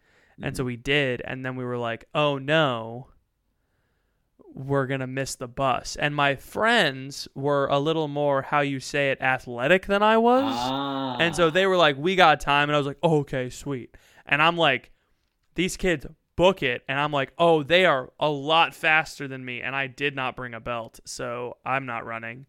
[0.43, 0.57] And Mhm.
[0.57, 1.21] so we did.
[1.25, 3.09] And then we were like, oh no,
[4.53, 5.97] we're going to miss the bus.
[5.97, 10.43] And my friends were a little more, how you say it, athletic than I was.
[10.57, 11.17] Ah.
[11.21, 12.69] And so they were like, we got time.
[12.69, 13.97] And I was like, oh, okay, sweet.
[14.27, 14.91] And I'm like,
[15.55, 16.83] these kids book it.
[16.89, 19.61] And I'm like, oh, they are a lot faster than me.
[19.61, 20.99] And I did not bring a belt.
[21.05, 22.47] So I'm not running.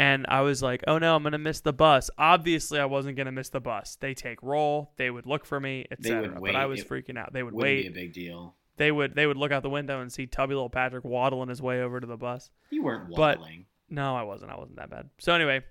[0.00, 2.08] And I was like, oh no, I'm going to miss the bus.
[2.16, 3.96] Obviously, I wasn't going to miss the bus.
[4.00, 6.38] They take roll, they would look for me, etc.
[6.40, 7.32] But I was It freaking out.
[7.32, 7.82] They would wait.
[7.82, 8.54] be a big deal.
[8.76, 11.60] They would they would look out the window and see tubby little Patrick waddling his
[11.60, 12.48] way over to the bus.
[12.70, 13.66] You weren't But- waddling.
[13.90, 14.52] No, I wasn't.
[14.52, 15.08] I wasn't that bad.
[15.18, 15.62] So anyway,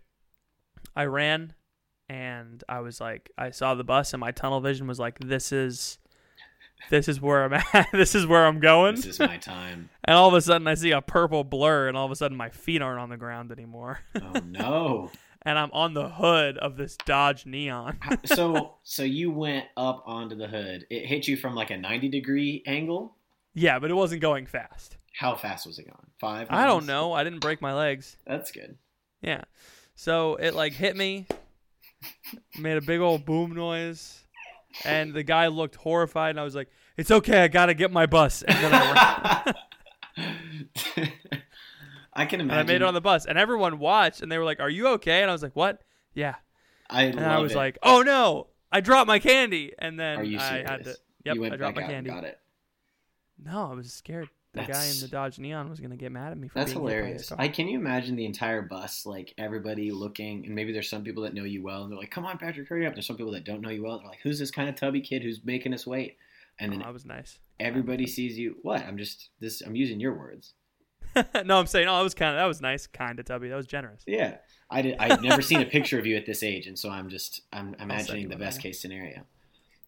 [0.96, 1.54] I ran
[2.10, 5.52] and I was like I saw the bus and my tunnel vision was like this
[5.54, 6.00] is
[6.90, 7.88] this is where I'm at.
[7.92, 8.96] this is where I'm going.
[8.96, 9.90] this is my time.
[10.04, 12.38] and all of a sudden I see a purple blur and all of a sudden
[12.38, 14.00] my feet aren't on the ground anymore.
[14.16, 15.12] Oh no.
[15.44, 17.98] and I'm on the hood of this Dodge Neon.
[18.26, 20.86] so so you went up onto the hood.
[20.90, 23.16] It hit you from like a 90 degree angle.
[23.54, 24.98] yeah, but it wasn't going fast.
[25.14, 26.08] How fast was it going?
[26.20, 26.48] Five.
[26.52, 27.12] I don't know.
[27.12, 28.18] I didn't break my legs.
[28.28, 28.78] That's good.
[29.22, 29.42] Yeah.
[29.96, 31.26] So it like hit me,
[32.60, 34.20] made a big old boom noise,
[34.86, 38.06] and the guy looked horrified, and I was like, "It's okay, I gotta get my
[38.06, 39.54] bus." And then I,
[42.14, 44.44] I can and I made it on the bus, and everyone watched, and they were
[44.46, 45.82] like, "Are you okay?" And I was like, "What?"
[46.14, 46.36] Yeah.
[46.90, 47.58] I And I was it.
[47.58, 50.96] like, "Oh no, I dropped my candy!" And then I had to.
[51.26, 52.10] Yep, I dropped my out candy.
[52.10, 52.40] got it.
[53.44, 54.30] No, I was scared.
[54.66, 56.84] The guy in the Dodge Neon was gonna get mad at me for That's being
[56.84, 57.32] hit by his hilarious.
[57.38, 61.24] I can you imagine the entire bus, like everybody looking, and maybe there's some people
[61.24, 63.32] that know you well, and they're like, "Come on, Patrick, hurry up." There's some people
[63.34, 64.00] that don't know you well.
[64.00, 66.18] They're like, "Who's this kind of tubby kid who's making us wait?"
[66.60, 67.40] And then Oh, that was nice.
[67.60, 68.58] everybody sees you.
[68.64, 68.82] What?
[68.86, 69.62] I'm just this.
[69.62, 70.54] I'm using your words.
[71.46, 73.50] no, I'm saying, oh, that was kind of that was nice, kind of tubby.
[73.50, 74.04] That was generous.
[74.06, 74.38] Yeah,
[74.70, 74.98] I did.
[75.00, 77.76] I've never seen a picture of you at this age, and so I'm just I'm
[77.80, 79.22] imagining the best case scenario.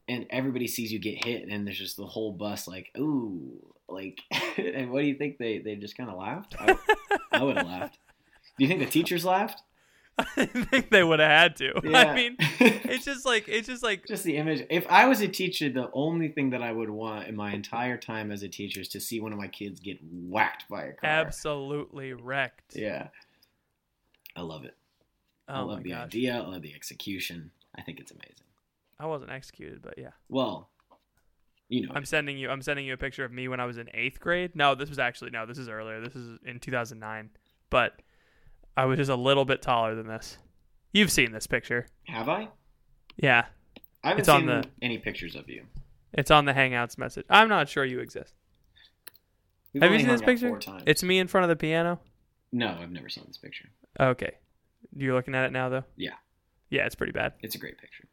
[0.08, 4.20] And everybody sees you get hit, and there's just the whole bus like, ooh, like,
[4.58, 5.38] and what do you think?
[5.38, 6.56] They they just kind of laughed.
[6.60, 6.76] I,
[7.32, 7.98] I would have laughed.
[8.58, 9.62] Do you think the teachers laughed?
[10.18, 11.80] I think they would have had to.
[11.84, 11.98] Yeah.
[12.12, 14.66] I mean, it's just like it's just like just the image.
[14.70, 17.96] If I was a teacher, the only thing that I would want in my entire
[17.98, 20.92] time as a teacher is to see one of my kids get whacked by a
[20.94, 21.10] car.
[21.10, 22.76] absolutely wrecked.
[22.76, 23.08] Yeah,
[24.36, 24.76] I love it.
[25.48, 26.06] Oh I Oh love my the gosh.
[26.08, 26.36] idea.
[26.36, 27.52] I love the execution.
[27.76, 28.36] I think it's amazing.
[29.00, 30.12] I wasn't executed, but yeah.
[30.28, 30.70] Well,
[31.70, 33.78] you know, I'm sending you I'm sending you a picture of me when I was
[33.78, 34.56] in 8th grade.
[34.56, 36.02] No, this was actually no, this is earlier.
[36.02, 37.30] This is in 2009.
[37.70, 38.02] But
[38.76, 40.38] I was just a little bit taller than this.
[40.92, 41.86] You've seen this picture.
[42.08, 42.50] have I?
[43.18, 43.46] Yeah.
[44.04, 45.66] I haven't It's on seen the- any pictures of you.
[46.14, 47.26] It's on the Hangouts message.
[47.30, 48.34] I'm not sure you exist.
[49.74, 50.60] We've Have you seen this picture?
[50.88, 52.00] It's me in front of the piano.
[52.52, 53.70] no, I've never seen this picture.
[54.00, 54.32] Okay.
[54.96, 55.84] You're looking at it now though?
[55.96, 56.14] Yeah,
[56.72, 57.34] Yeah, it's pretty bad.
[57.42, 58.06] it's a great picture.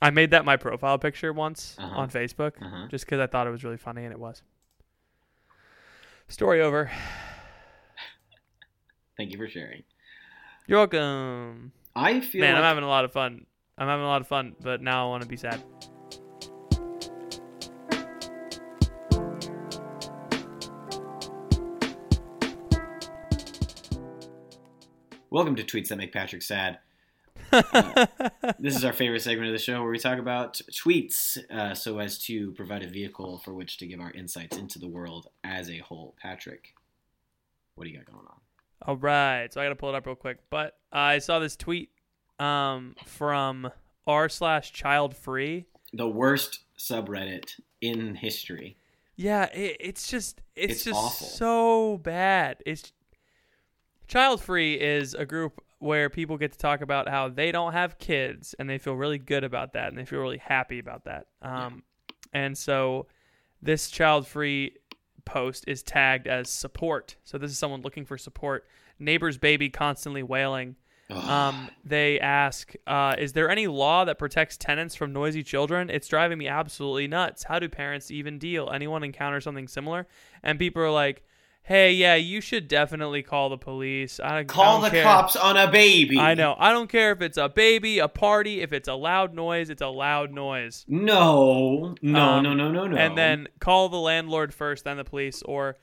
[0.00, 1.96] I made that my profile picture once Uh-huh.
[1.96, 2.86] on Facebook Uh-huh.
[2.88, 4.42] just because I thought it was really funny and it was.
[6.28, 6.90] Story over.
[9.16, 9.82] Thank you for sharing.
[10.66, 11.72] You're welcome.
[11.96, 13.46] I feel Man, like I'm having a lot of fun.
[13.76, 15.62] I'm having a lot of fun, but now I want to be sad.
[25.30, 26.78] welcome to tweets that make Patrick sad.
[27.52, 28.06] Uh,
[28.58, 31.98] this is our favorite segment of the show where we talk about tweets uh, so
[31.98, 35.70] as to provide a vehicle for which to give our insights into the world as
[35.70, 36.14] a whole.
[36.20, 36.74] Patrick,
[37.74, 38.40] what do you got going on?
[38.82, 40.38] All right, so I got to pull it up real quick.
[40.50, 41.90] But I saw this tweet
[42.38, 43.70] um, from
[44.06, 45.66] r slash child free.
[45.92, 48.76] The worst subreddit in history.
[49.16, 51.26] Yeah, it, it's just it's, It's just awful.
[51.26, 52.62] so bad.
[52.64, 52.92] It's
[54.06, 57.98] Child Free is a group where people get to talk about how they don't have
[57.98, 61.26] kids and they feel really good about that and they feel really happy about that.
[61.40, 61.82] Um,
[62.32, 63.06] and so
[63.62, 64.74] this Child Free
[65.24, 67.16] post is tagged as support.
[67.24, 68.66] So this is someone looking for support.
[68.98, 70.76] Neighbor's baby constantly wailing.
[71.10, 75.88] Um, they ask, uh, is there any law that protects tenants from noisy children?
[75.88, 77.44] It's driving me absolutely nuts.
[77.44, 78.70] How do parents even deal?
[78.70, 80.06] Anyone encounter something similar?
[80.42, 81.22] And people are like,
[81.68, 84.18] hey, yeah, you should definitely call the police.
[84.20, 85.02] I, I Call don't the care.
[85.02, 86.18] cops on a baby.
[86.18, 86.56] I know.
[86.58, 89.82] I don't care if it's a baby, a party, if it's a loud noise, it's
[89.82, 90.86] a loud noise.
[90.88, 92.96] No, no, Um, no, no, no, no.
[92.96, 95.76] And then call the landlord first, then the police, or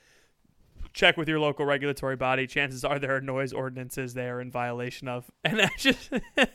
[0.91, 2.47] check with your local regulatory body.
[2.47, 5.29] Chances are there are noise ordinances they are in violation of.
[5.45, 6.09] And I just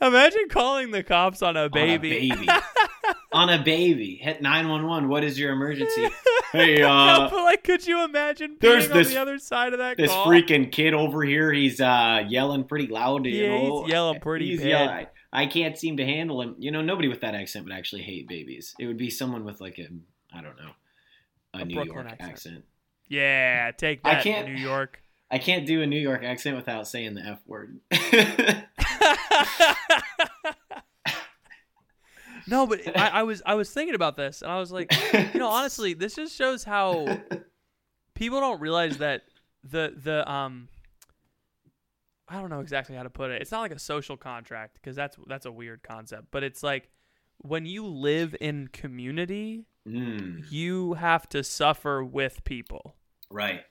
[0.00, 2.30] imagine calling the cops on a baby.
[2.30, 2.52] On a baby.
[3.32, 4.16] on a baby.
[4.22, 5.08] Hit 911.
[5.08, 6.08] What is your emergency?
[6.52, 9.72] hey, no, uh, but like, could you imagine there's being on this- the other side
[9.72, 10.26] of that this call?
[10.26, 13.24] freaking kid over here, he's uh, yelling pretty loud.
[13.26, 14.68] You Yeah, he's yelling pretty He's bad.
[14.68, 15.06] yelling.
[15.32, 16.56] I can't seem to handle him.
[16.58, 18.74] You know, nobody with that accent would actually hate babies.
[18.78, 19.88] It would be someone with like a,
[20.36, 20.72] I don't know,
[21.54, 22.30] a, A New Brooklyn York accent.
[22.30, 22.64] accent.
[23.08, 24.98] Yeah, take I that, can't- New York.
[25.30, 27.80] I can't do a New York accent without saying the F word.
[32.46, 34.92] no, but I, I was I was thinking about this, and I was like,
[35.34, 37.20] you know, honestly, this just shows how
[38.14, 39.22] people don't realize that
[39.64, 40.68] the the um
[42.28, 43.42] I don't know exactly how to put it.
[43.42, 46.88] It's not like a social contract because that's that's a weird concept, but it's like
[47.38, 52.94] when you live in community, Mm, you have to suffer with people.
[53.30, 53.62] right.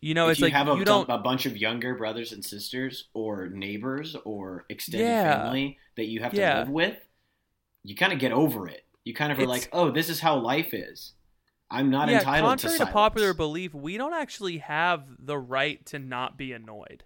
[0.00, 2.32] You know, if it's you like have a, you don't a bunch of younger brothers
[2.32, 5.42] and sisters or neighbors or extended Yeah.
[5.42, 6.60] family that you have to Yeah.
[6.60, 6.96] live with,
[7.84, 8.84] you kind of get over it.
[9.04, 11.12] You kind of are It's- like, oh, this is how life is.
[11.70, 15.84] I'm not yeah, entitled contrary to to, popular belief, we don't actually have the right
[15.86, 17.04] to not be annoyed.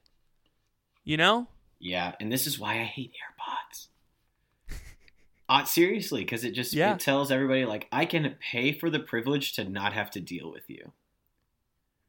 [1.05, 1.49] You know?
[1.79, 3.89] Yeah, and this is why I hate AirPods.
[5.47, 6.95] Uh, seriously, because it just Yeah.
[6.95, 10.51] it tells everybody like I can pay for the privilege to not have to deal
[10.51, 10.93] with you.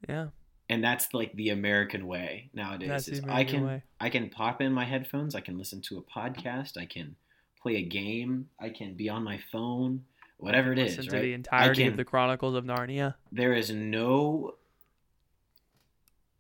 [0.08, 0.28] Yeah.
[0.70, 2.88] and that's like the American way nowadays.
[2.88, 3.84] That's is I can way.
[4.00, 5.36] I can pop in my headphones.
[5.36, 6.78] I can listen to a podcast.
[6.78, 7.18] I can
[7.66, 8.48] play a game.
[8.60, 10.04] I can be on my phone.
[10.38, 11.22] Whatever it is, Listen to right?
[11.24, 13.16] the I entirety can, of the Chronicles of Narnia.
[13.32, 14.56] there is no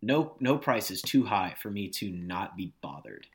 [0.01, 3.25] no no price is too high for me to not be bothered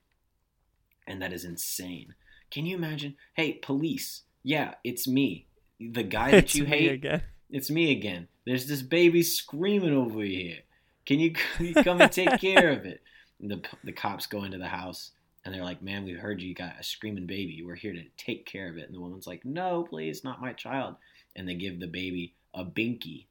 [1.09, 2.15] and that is insane
[2.51, 5.47] can you imagine hey police yeah it's me
[5.81, 7.23] the guy that you hate again.
[7.49, 10.59] it's me again there's this baby screaming over here
[11.07, 13.01] can you, can you come and take care of it
[13.41, 15.11] and the, the cops go into the house
[15.45, 17.63] and they're like man we heard you got a screaming baby.
[17.65, 18.87] We're here to take care of it.
[18.87, 20.97] And the woman's like no please not my child.
[21.37, 23.27] And they give the baby a binky.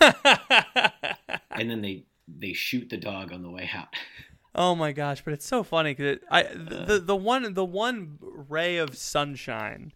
[1.56, 3.88] And then they they shoot the dog on the way out.
[4.54, 8.18] oh my gosh, but it's so funny because I the, the the one the one
[8.20, 9.92] ray of sunshine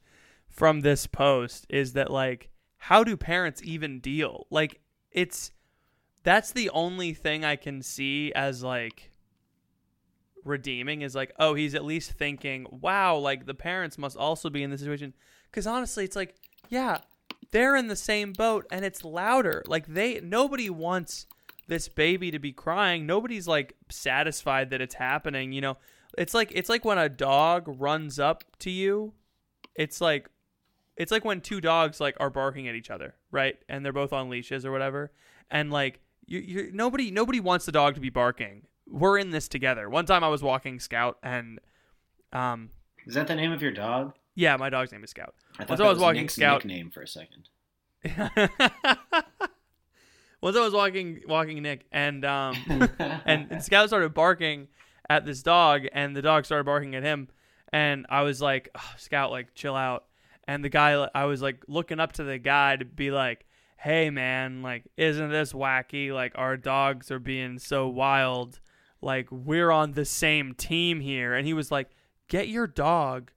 [0.48, 4.46] from this post is that like how do parents even deal?
[4.50, 5.50] Like it's
[6.22, 9.10] that's the only thing I can see as like
[10.44, 14.62] redeeming is like oh he's at least thinking wow like the parents must also be
[14.62, 15.14] in this situation.
[15.51, 16.35] Because honestly it's like
[16.68, 16.98] yeah
[17.51, 19.62] they're in the same boat and it's louder.
[19.66, 21.27] Like they nobody wants
[21.66, 23.07] this baby to be crying.
[23.07, 25.77] Nobody's like satisfied that it's happening you know?
[26.16, 29.12] It's like it's like when a dog runs up to you
[29.74, 30.29] it's like
[30.96, 33.57] it's like when two dogs like are barking at each other right?
[33.68, 35.12] And they're both on leashes or whatever.
[35.51, 39.48] And like you you nobody nobody wants the dog to be barking we're in this
[39.48, 39.88] together.
[39.88, 41.59] One time i was walking scout and
[42.33, 42.70] um
[43.07, 44.14] Is that the name of your dog?
[44.35, 45.35] yeah my dog's name is scout.
[45.59, 47.48] I Once that I was walking Nick's Scout- nickname for a second.
[50.40, 52.55] Once I was walking walking Nick and um
[53.27, 54.68] and, and Scout started barking
[55.11, 57.29] at this dog and the dog started barking at him
[57.72, 60.05] and I was like "Oh, Scout like chill out.
[60.46, 63.44] And the guy I was like looking up to the guy to be like
[63.79, 66.12] hey man like isn't this wacky?
[66.12, 68.61] Like our dogs are being so wild
[69.00, 71.88] like we're on the same team here and he was like
[72.28, 73.30] get your dog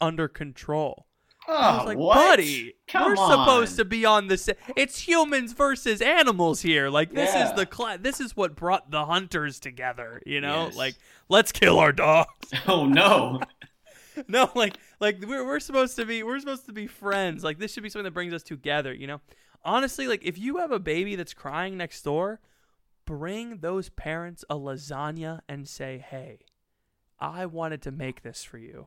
[0.00, 1.06] under control
[1.48, 2.14] oh, I was oh, like, what?
[2.14, 3.30] buddy, Come we're on.
[3.30, 6.88] supposed to be on the sa- It's humans versus animals here.
[6.88, 7.48] Like this Yeah.
[7.50, 10.22] is the cla- this is what brought the hunters together.
[10.24, 10.76] You know, Yes.
[10.76, 10.94] like
[11.28, 12.28] let's kill our dogs.
[12.66, 13.40] Oh no!
[14.28, 17.42] no, like like we're we're supposed to be we're supposed to be friends.
[17.42, 18.92] Like this should be something that brings us together.
[18.94, 19.20] You know,
[19.64, 22.40] honestly, like if you have a baby that's crying next door,
[23.04, 26.40] bring those parents a lasagna and say, hey,
[27.18, 28.86] I wanted to make this for you.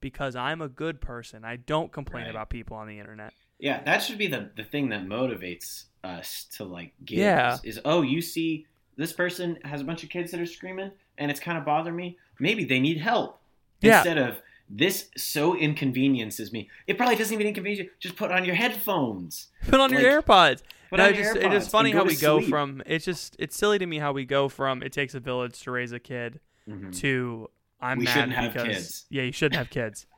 [0.00, 1.44] Because I'm a good person.
[1.44, 2.30] I don't complain Right.
[2.30, 3.32] about people on the internet.
[3.60, 7.18] yeah, that should be the the thing that motivates us to like give.
[7.18, 7.54] Yeah.
[7.62, 10.90] Is, is oh you see this person has a bunch of kids that are screaming
[11.18, 12.18] and it's kind of bothering me.
[12.40, 13.40] Maybe they need help
[13.80, 13.98] Yeah.
[13.98, 14.42] instead of
[14.74, 16.68] this so inconveniences me.
[16.86, 17.90] It probably doesn't even inconvenience you.
[18.00, 19.48] Just put on your headphones.
[19.68, 20.62] Put on your Like, AirPods.
[20.88, 22.48] put No, on it your just, AirPods is funny how we to go sleep.
[22.50, 25.60] from it's just it's silly to me how we go from it takes a village
[25.62, 26.96] to raise a kid Mhm.
[27.00, 29.06] to I'm We mad shouldn't have because kids.
[29.10, 30.06] yeah you shouldn't have kids.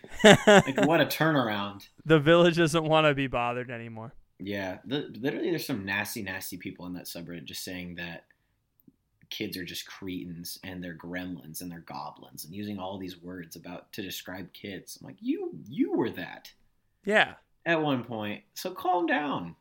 [0.24, 1.88] Like what a turnaround.
[2.04, 4.14] the village doesn't want to be bothered anymore.
[4.38, 8.24] Yeah, the, literally, there's some nasty, nasty people in that subreddit just saying that
[9.30, 13.56] kids are just cretins and they're gremlins and they're goblins and using all these words
[13.56, 14.98] about to describe kids.
[15.00, 16.50] I'm like, you, you were that
[17.04, 19.54] Yeah, at one point, so calm down.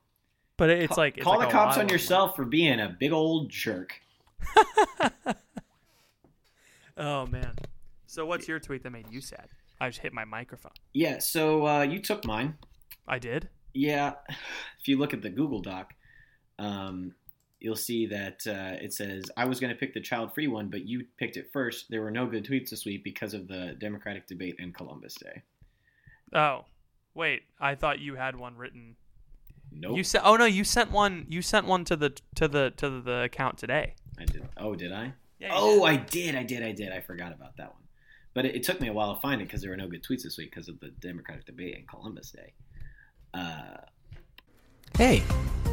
[0.57, 3.11] but it's Ca- like it's call like, the cops on yourself for being a big
[3.13, 3.93] old jerk.
[6.97, 7.53] Oh man.
[8.07, 9.47] So what's your tweet that made you sad?
[9.79, 10.73] I just hit my microphone.
[10.93, 12.55] Yeah, so uh, you took mine.
[13.07, 13.47] I did.
[13.73, 14.13] Yeah,
[14.79, 15.93] if you look at the Google Doc,
[16.57, 17.13] um,
[17.59, 20.85] you'll see that uh, it says I was going to pick the child-free one, but
[20.85, 21.87] you picked it first.
[21.89, 25.41] There were no good tweets this week because of the Democratic debate and Columbus Day.
[26.33, 26.65] Oh,
[27.13, 27.43] wait.
[27.59, 28.95] I thought you had one written.
[29.71, 31.25] Nope, You said, Oh no, you sent one.
[31.29, 33.93] You sent one to the to the to the account today.
[34.19, 34.47] I did.
[34.57, 35.13] Oh, did I?
[35.39, 36.35] Yeah, Oh, I did.
[36.35, 36.63] I did.
[36.63, 36.91] I did.
[36.91, 37.83] I forgot about that one.
[38.33, 40.03] But it, it took me a while to find it because there were no good
[40.03, 42.53] tweets this week because of the Democratic debate and Columbus Day.
[43.33, 43.77] Uh,
[44.97, 45.23] Hey,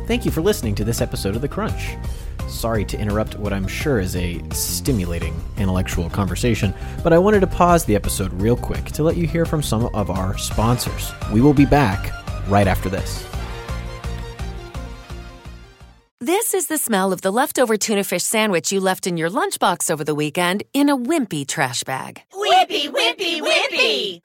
[0.06, 1.96] thank you for listening to this episode of The Crunch.
[2.48, 7.48] Sorry to interrupt what I'm sure is a stimulating intellectual conversation, but I wanted to
[7.48, 11.10] pause the episode real quick to let you hear from some of our sponsors.
[11.32, 12.12] We will be back
[12.48, 13.26] right after this.
[16.20, 19.90] This is the smell of the leftover tuna fish sandwich you left in your lunchbox
[19.90, 22.22] over the weekend in a wimpy trash bag.
[22.32, 24.20] Wimpy, wimpy, wimpy!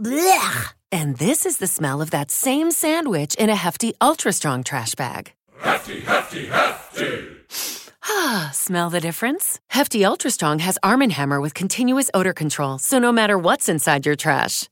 [0.00, 0.72] Blech!
[0.90, 4.94] And this is the smell of that same sandwich in a hefty, ultra strong trash
[4.94, 5.32] bag.
[5.60, 7.28] Hefty, hefty, hefty!
[8.04, 9.60] Ah, smell the difference?
[9.68, 13.68] Hefty Ultra Strong has Arm & Hammer with continuous odor control, so no matter what's
[13.68, 14.68] inside your trash,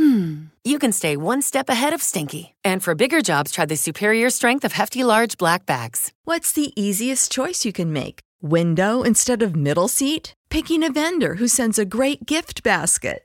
[0.00, 0.44] Hmm.
[0.64, 2.54] You can stay one step ahead of Stinky.
[2.64, 6.10] And for bigger jobs, try the superior strength of hefty, large black bags.
[6.24, 8.20] What's the easiest choice you can make?
[8.40, 10.32] Window instead of middle seat?
[10.48, 13.24] Picking a vendor who sends a great gift basket?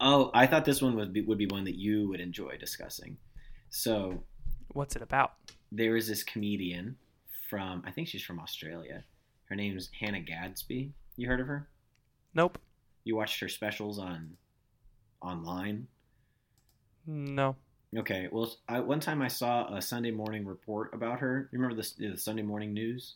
[0.00, 3.16] Oh, I thought this one would be, would be one that you would enjoy discussing.
[3.70, 4.22] So
[4.68, 5.32] What's it about?
[5.72, 6.96] there is this comedian
[7.50, 9.04] from I think she's from Australia.
[9.46, 10.92] Her name's Hannah Gadsby.
[11.16, 11.68] You heard of her?
[12.34, 12.58] Nope.
[13.04, 14.36] You watched her specials on
[15.22, 15.86] online?
[17.06, 17.56] No.
[17.96, 18.28] Okay.
[18.30, 21.48] Well, I, one time I saw a Sunday morning report about her.
[21.50, 23.14] You remember the, the Sunday morning news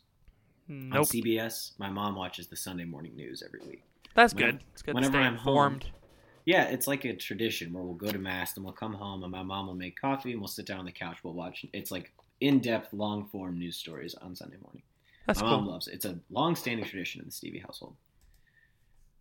[0.69, 1.07] on Nope.
[1.09, 1.73] CBS?
[1.79, 3.83] My mom watches the Sunday morning news every week.
[4.15, 4.65] That's When- good.
[4.73, 5.85] It's good to whenever stay I'm home, informed.
[6.45, 9.31] Yeah, it's like a tradition where we'll go to mass and we'll come home and
[9.31, 11.19] my mom will make coffee and we'll sit down on the couch.
[11.23, 11.65] We'll watch.
[11.73, 14.83] It's like in-depth, long-form news stories on Sunday morning.
[15.27, 15.59] That's my cool.
[15.59, 15.95] mom loves it.
[15.95, 17.95] It's a long-standing tradition in the Stevie household.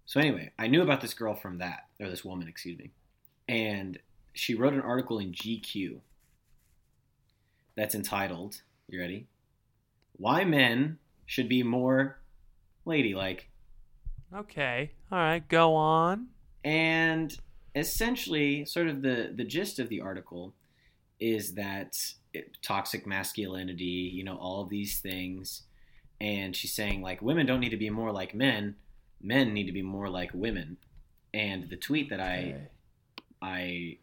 [0.05, 2.89] So anyway, I knew about this girl from that, or this woman, excuse me,
[3.47, 3.99] and
[4.33, 5.99] she wrote an article in GQ
[7.75, 8.61] that's entitled.
[8.87, 9.27] You ready?
[10.17, 12.19] Why men should be more
[12.85, 13.49] ladylike.
[14.35, 14.91] Okay.
[15.11, 15.47] All right.
[15.47, 16.27] Go on.
[16.63, 17.35] And
[17.75, 20.53] essentially, sort of the the gist of the article
[21.19, 21.97] is that
[22.33, 25.63] it, toxic masculinity, you know, all of these things,
[26.19, 28.75] and she's saying like women don't need to be more like men,
[29.21, 30.77] men need to be more like women.
[31.33, 32.55] And the tweet that I
[33.41, 33.97] I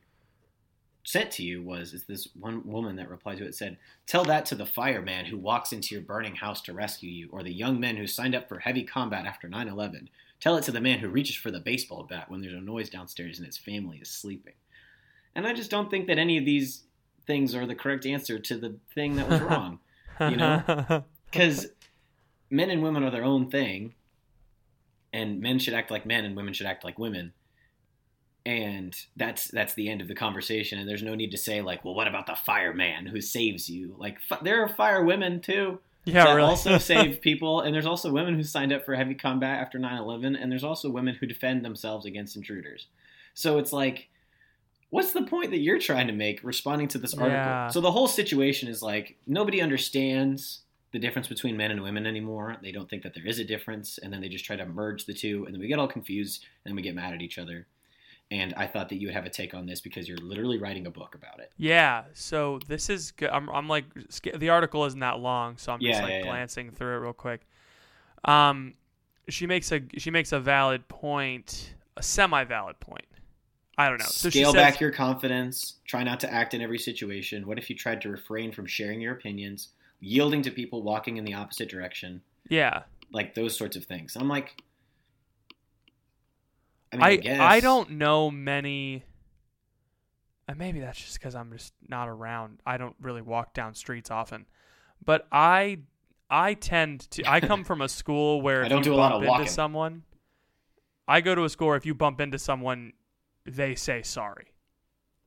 [1.05, 4.45] sent to you was is this one woman that replied to it said, "Tell that
[4.47, 7.81] to the fireman who walks into your burning house to rescue you, or the young
[7.81, 10.09] men who signed up for heavy combat after 9/11.
[10.41, 12.91] Tell it to the man who reaches for the baseball bat when there's a noise
[12.91, 14.55] downstairs and his family is sleeping."
[15.35, 16.85] And I just don't think that any of these
[17.27, 19.79] things are the correct answer to the thing that was wrong,
[20.21, 21.05] you know?
[21.31, 21.67] because
[22.51, 23.95] men and women are their own thing,
[25.13, 27.33] and men should act like men and women should act like women.
[28.47, 30.79] And that's that's the end of the conversation.
[30.79, 33.95] And there's no need to say like, well, what about the fireman who saves you?
[33.99, 36.49] Like, fi- there are fire women too yeah, that really.
[36.49, 37.61] also save people.
[37.61, 40.91] And there's also women who signed up for heavy combat after 9/11, and there's also
[40.91, 42.87] women who defend themselves against intruders.
[43.35, 44.09] So it's like,
[44.91, 47.37] what's the point that you're trying to make responding to this article?
[47.37, 47.69] Yeah.
[47.69, 52.57] So the whole situation is like nobody understands the difference between men and women anymore.
[52.63, 55.05] They don't think that there is a difference, and then they just try to merge
[55.05, 57.39] the two, and then we get all confused, and then we get mad at each
[57.39, 57.67] other.
[58.31, 60.87] And I thought that you would have a take on this because you're literally writing
[60.87, 61.51] a book about it.
[61.57, 63.31] Yeah, so this is good.
[63.31, 63.87] I'm, I'm like
[64.37, 66.25] the article isn't that long, so I'm just like yeah, yeah.
[66.25, 67.47] glancing through it real quick.
[68.25, 68.75] Um,
[69.29, 73.07] she makes a she makes a valid point, a semi-valid point.
[73.79, 74.07] I don't know.
[74.07, 75.75] So Scale says, back your confidence.
[75.87, 77.47] Try not to act in every situation.
[77.47, 79.69] What if you tried to refrain from sharing your opinions,
[80.01, 82.83] yielding to people walking in the opposite direction, yeah.
[83.13, 84.17] like those sorts of things?
[84.17, 84.61] I'm like,
[86.93, 89.05] I mean, I I, I, don't know many.
[90.47, 92.61] And maybe that's just because I'm just not around.
[92.65, 94.47] I don't really walk down streets often,
[95.05, 95.81] but I
[96.31, 97.31] I tend to.
[97.31, 99.23] I come from a school where I if don't you do a lot bump of
[99.23, 99.49] into walking.
[99.49, 100.03] someone,
[101.07, 102.93] I go to a school where if you bump into someone,
[103.45, 104.55] they say sorry.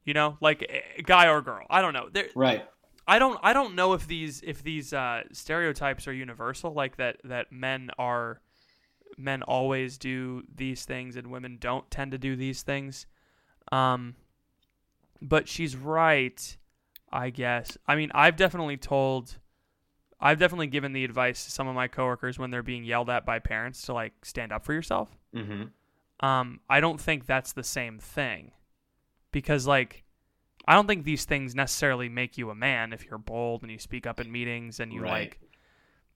[0.03, 0.67] You know, like
[1.05, 1.65] guy or girl.
[1.69, 2.09] I don't know.
[2.11, 2.65] There, Right.
[3.07, 7.17] I don't I don't know if these if these uh, stereotypes are universal, like that
[7.23, 8.41] that men are
[9.17, 13.05] men always do these things and women don't tend to do these things.
[13.71, 14.15] Um,
[15.21, 16.57] but she's right,
[17.11, 17.77] I guess.
[17.87, 19.37] I mean, I've definitely told,
[20.19, 23.25] I've definitely given the advice to some of my coworkers when they're being yelled at
[23.25, 25.09] by parents to like stand up for yourself.
[25.35, 26.25] Mm-hmm.
[26.25, 28.51] Um, I don't think that's the same thing
[29.31, 30.03] because like
[30.67, 33.79] I don't think these things necessarily make you a man if you're bold and you
[33.79, 35.11] speak up in meetings and you Right.
[35.11, 35.39] like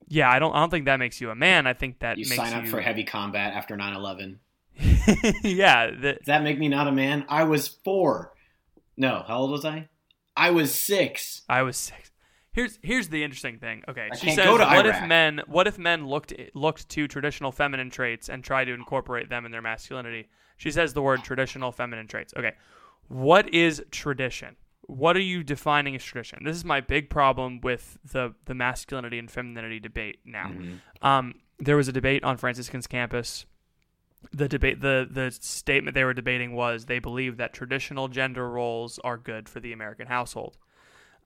[0.08, 1.66] yeah, I don't I don't think that makes you a man.
[1.66, 4.38] I think that You makes sign up you for heavy combat after 9/11.
[5.42, 7.24] yeah, that Does that make me not a man?
[7.28, 8.34] I was four.
[8.96, 9.88] No, how old was I?
[10.36, 11.42] I was six.
[11.48, 12.10] I was six.
[12.52, 13.84] Here's here's the interesting thing.
[13.88, 15.42] Okay, I she says, "What if men?
[15.46, 19.52] What if men looked looked to traditional feminine traits and tried to incorporate them in
[19.52, 22.32] their masculinity?" She says the word traditional feminine traits.
[22.34, 22.52] Okay,
[23.08, 24.56] what is tradition?
[24.88, 26.44] What are you defining as tradition?
[26.44, 30.50] This is my big problem with the the masculinity and femininity debate now.
[31.02, 33.46] Um, there was a debate on Franciscan's campus.
[34.32, 38.98] The debate, the the statement they were debating was they believe that traditional gender roles
[39.00, 40.56] are good for the American household.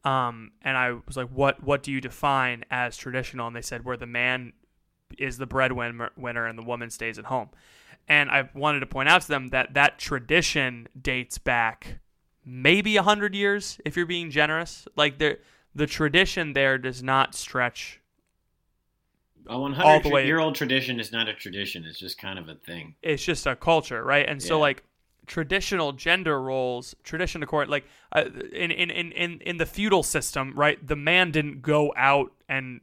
[0.05, 3.85] Um, and I was like, "What what do you define as traditional?" And they said,
[3.85, 4.53] "Where the man
[5.19, 7.51] is the breadwinner and the woman stays at home."
[8.09, 12.01] And I wanted to point out to them that that tradition dates back
[12.45, 14.87] maybe a hundred years, if you're being generous.
[14.97, 15.39] Like the
[15.75, 18.01] the tradition there does not stretch.
[19.47, 21.85] A All 100 the way- year old tradition is not a tradition.
[21.85, 22.95] It's just kind of a thing.
[23.03, 24.29] It's just a culture, right?
[24.29, 24.83] And so like
[25.27, 30.03] traditional gender roles, tradition to court, like uh, in, in in in in the feudal
[30.03, 30.85] system, right?
[30.87, 32.81] The man didn't go out and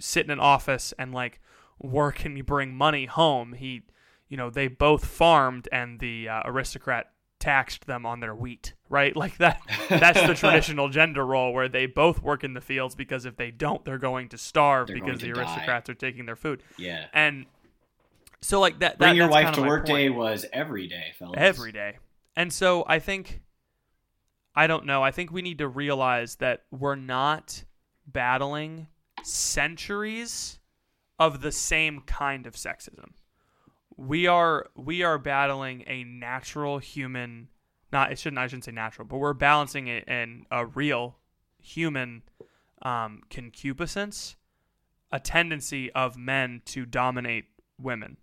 [0.00, 1.40] sit in an office and like
[1.80, 3.52] work and bring money home.
[3.52, 3.82] He,
[4.28, 9.14] you know, they both farmed, and the uh, aristocrat taxed them on their wheat, right?
[9.16, 9.60] Like that.
[9.88, 13.50] That's the traditional gender role where they both work in the fields because if they
[13.50, 15.40] don't, they're going to starve They're because going the to die.
[15.40, 16.62] aristocrats are taking their food.
[16.76, 17.06] Yeah.
[17.12, 17.46] And
[18.40, 18.98] so like that.
[18.98, 21.34] Bring that your that's wife to work point day was every day, fellas.
[21.38, 21.98] every day.
[22.36, 23.40] And so I think
[24.54, 25.02] I don't know.
[25.02, 27.64] I think we need to realize that we're not
[28.06, 28.88] battling
[29.22, 30.58] centuries
[31.18, 33.10] of the same kind of sexism.
[33.98, 37.48] We are we are battling a natural human
[37.92, 41.16] not it shouldn't I shouldn't say natural, but we're balancing it in a real
[41.60, 42.22] human
[42.82, 44.36] um, concupiscence,
[45.10, 47.46] a tendency of men to dominate
[47.80, 48.18] women.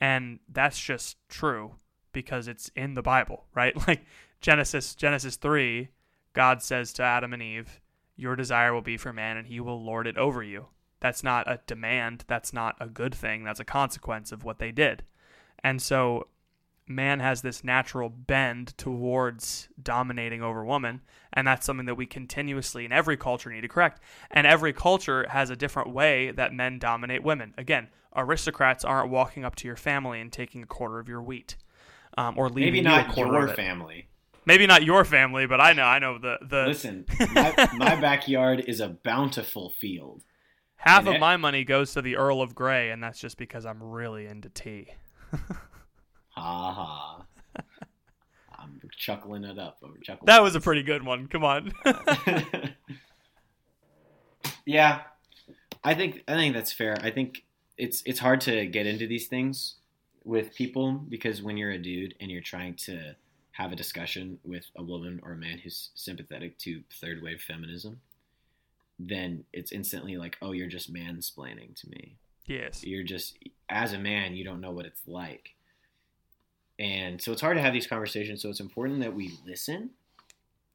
[0.00, 1.76] And that's just true
[2.12, 3.76] because it's in the Bible, right?
[3.86, 4.04] Like
[4.40, 5.90] Genesis Genesis 3,
[6.32, 7.80] God says to Adam and Eve,
[8.16, 10.66] "Your desire will be for man and he will lord it over you."
[11.00, 14.72] That's not a demand, that's not a good thing, that's a consequence of what they
[14.72, 15.04] did.
[15.62, 16.26] And so
[16.88, 22.84] man has this natural bend towards dominating over woman and that's something that we continuously
[22.84, 26.78] in every culture need to correct and every culture has a different way that men
[26.78, 31.08] dominate women again aristocrats aren't walking up to your family and taking a quarter of
[31.08, 31.56] your wheat
[32.16, 34.08] um, or leaving Maybe not a quarter your family.
[34.46, 38.64] maybe not your family but i know i know the the Listen, my, my backyard
[38.66, 40.22] is a bountiful field.
[40.78, 43.36] Half and of it- my money goes to the earl of gray and that's just
[43.36, 44.88] because i'm really into tea
[46.30, 47.22] Ha ha.
[48.56, 49.78] I'm chuckling it up.
[49.82, 50.26] I'm chuckling.
[50.26, 51.72] that was a pretty good one come on
[54.64, 55.00] yeah,
[55.84, 56.96] I think I think that's fair.
[57.02, 57.44] I think
[57.76, 59.76] it's it's hard to get into these things
[60.24, 63.14] with people because when you're a dude and you're trying to
[63.52, 68.00] have a discussion with a woman or a man who's sympathetic to third wave feminism,
[68.98, 72.16] then it's instantly like, oh, you're just mansplaining to me.
[72.46, 73.38] yes You're just
[73.68, 75.54] as a man, you don't know what it's like.
[76.78, 78.42] And so it's hard to have these conversations.
[78.42, 79.90] So it's important that we listen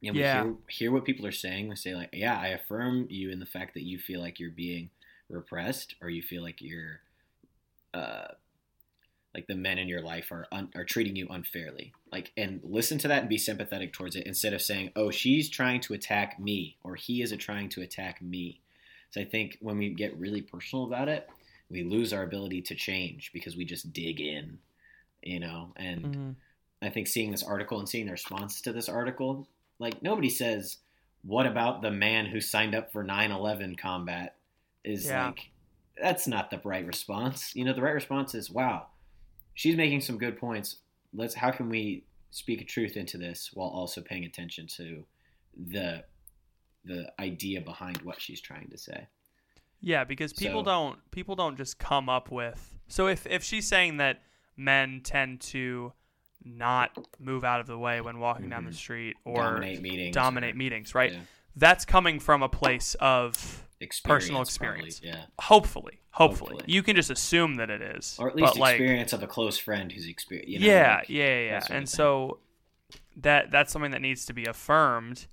[0.03, 0.43] and we Yeah.
[0.43, 1.69] hear, hear what people are saying.
[1.69, 4.51] We say like, yeah, I affirm you in the fact that you feel like you're
[4.51, 4.89] being
[5.29, 6.99] repressed or you feel like you're,
[7.93, 8.27] uh,
[9.33, 11.93] like the men in your life are un- are treating you unfairly.
[12.11, 15.49] Like, and listen to that and be sympathetic towards it instead of saying, "Oh, she's
[15.49, 18.59] trying to attack me," or "He is trying to attack me."
[19.09, 21.27] So I think when we get really personal about it,
[21.69, 24.59] we lose our ability to change because we just dig in,
[25.23, 25.73] you know.
[25.75, 26.35] And Mhm.
[26.81, 29.47] I think seeing this article and seeing the response to this article,
[29.79, 30.77] like nobody says,
[31.23, 34.35] "What about the man who signed up for 9/11 combat?"
[34.83, 35.27] Is Yeah.
[35.27, 35.49] like
[35.99, 37.55] that's not the right response.
[37.55, 38.87] You know, the right response is, "Wow,
[39.53, 40.77] she's making some good points.
[41.13, 45.05] Let's how can we speak truth into this while also paying attention to
[45.71, 46.03] the
[46.85, 49.07] the idea behind what she's trying to say."
[49.81, 52.73] Yeah, because people So- don't people don't just come up with.
[52.87, 54.21] So if if she's saying that
[54.55, 55.93] men tend to
[56.45, 58.75] not move out of the way when walking down the Mhm.
[58.75, 61.13] street or Dominate meetings dominate meetings, right?
[61.13, 61.21] Yeah.
[61.55, 65.01] That's coming from a place of Experience, personal probably, experience.
[65.03, 65.25] yeah.
[65.39, 66.51] hopefully, hopefully.
[66.51, 66.73] Hopefully.
[66.73, 68.17] You can just assume that it is.
[68.19, 70.49] Or at least but, like, experience of a close friend who's experienced.
[70.49, 71.51] You know, yeah, like, yeah, yeah, yeah.
[71.51, 72.39] that sort of And so
[73.17, 75.27] that that's something that needs to be affirmed.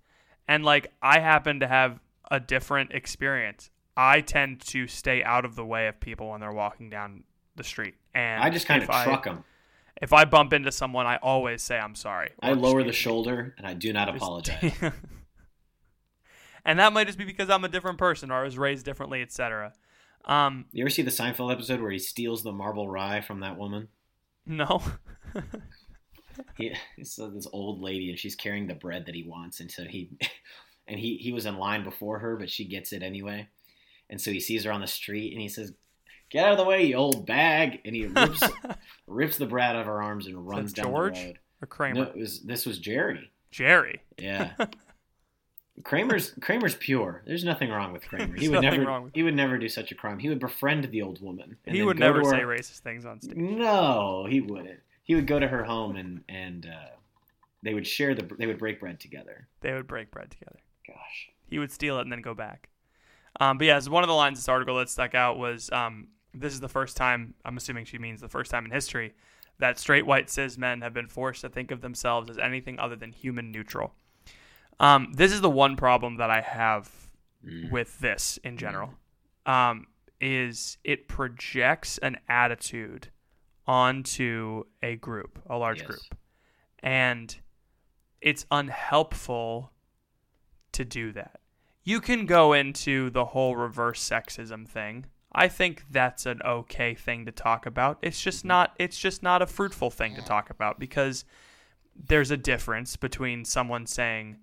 [0.48, 3.70] And like I happen to have a different experience.
[3.96, 7.24] I tend to stay out of the way of people when they're walking down
[7.56, 7.94] the street.
[8.14, 9.44] And I just kind of if I- truck them.
[10.00, 12.30] If I bump into someone, I always say I'm sorry.
[12.40, 14.72] I lower the shoulder and I do not apologize.
[16.64, 19.22] and that might just be because I'm a different person or I was raised differently,
[19.22, 19.72] etc.
[20.24, 23.56] Um, you ever see the Seinfeld episode where he steals the marble rye from that
[23.58, 23.88] woman?
[24.46, 24.82] no.
[26.56, 29.84] He, it's this old lady and she's carrying the bread that he wants, and so
[29.84, 30.10] he,
[30.88, 33.48] and he he was in line before her, but she gets it anyway.
[34.08, 35.72] And so he sees her on the street, and he says,
[36.30, 38.42] "Get out of the way, you old bag!" And he rips
[39.06, 41.38] rips the brat out of her arms and runs down George the road.
[41.62, 42.04] or Kramer?
[42.04, 43.30] No, it was this was Jerry.
[43.50, 44.00] Jerry.
[44.18, 44.52] Yeah.
[45.84, 47.22] Kramer's Kramer's pure.
[47.26, 48.36] There's nothing wrong with Kramer.
[48.36, 50.18] He would never he would never do such a crime.
[50.18, 51.56] He would befriend the old woman.
[51.66, 53.36] and he would never say her- racist things on stage.
[53.36, 54.80] No, he wouldn't.
[55.02, 56.90] He would go to her home and and uh,
[57.62, 59.46] they would share the they would break bread together.
[59.60, 60.60] They would break bread together.
[60.86, 61.30] Gosh.
[61.48, 62.68] He would steal it and then go back.
[63.38, 66.08] Um, but yes, one of the lines in this article that stuck out was um,
[66.34, 69.14] this is the first time, I'm assuming she means the first time in history,
[69.58, 72.96] that straight white cis men have been forced to think of themselves as anything other
[72.96, 73.94] than human neutral.
[74.80, 76.90] Um, this is the one problem that I have
[77.70, 78.94] with this in general.
[79.46, 79.86] Um,
[80.20, 83.08] is it projects an attitude
[83.66, 85.86] onto a group, a large Yes.
[85.86, 86.18] group,
[86.82, 87.38] and
[88.20, 89.72] it's unhelpful
[90.72, 91.40] to do that.
[91.82, 95.06] You can go into the whole reverse sexism thing.
[95.32, 97.98] I think that's an okay thing to talk about.
[98.02, 101.24] It's just not it's just not a fruitful thing to talk about because
[101.94, 104.38] there's a difference between someone saying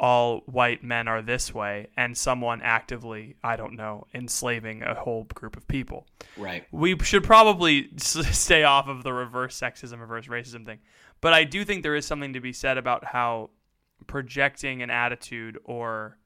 [0.00, 5.24] all white men are this way and someone actively, I don't know, enslaving a whole
[5.34, 6.06] group of people
[6.38, 6.64] Right.
[6.72, 10.78] we should probably s- stay off of the reverse sexism, reverse racism thing.
[11.20, 13.50] But I do think there is something to be said about how
[14.06, 16.16] projecting an attitude or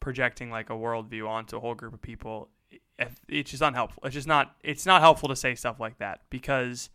[0.00, 2.48] projecting like a worldview onto a whole group of people
[3.28, 4.02] it's just unhelpful.
[4.04, 4.56] It's just not.
[4.64, 6.90] It's not helpful to say stuff like that because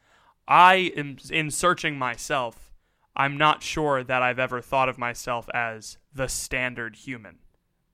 [0.47, 2.72] I am in searching myself.
[3.15, 7.37] I'm not sure that I've ever thought of myself as the standard human,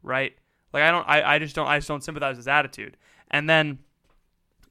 [0.02, 0.34] right?
[0.74, 1.08] Like I don't.
[1.08, 1.68] I, I just don't.
[1.68, 2.98] I just don't sympathize with his attitude.
[3.32, 3.80] And then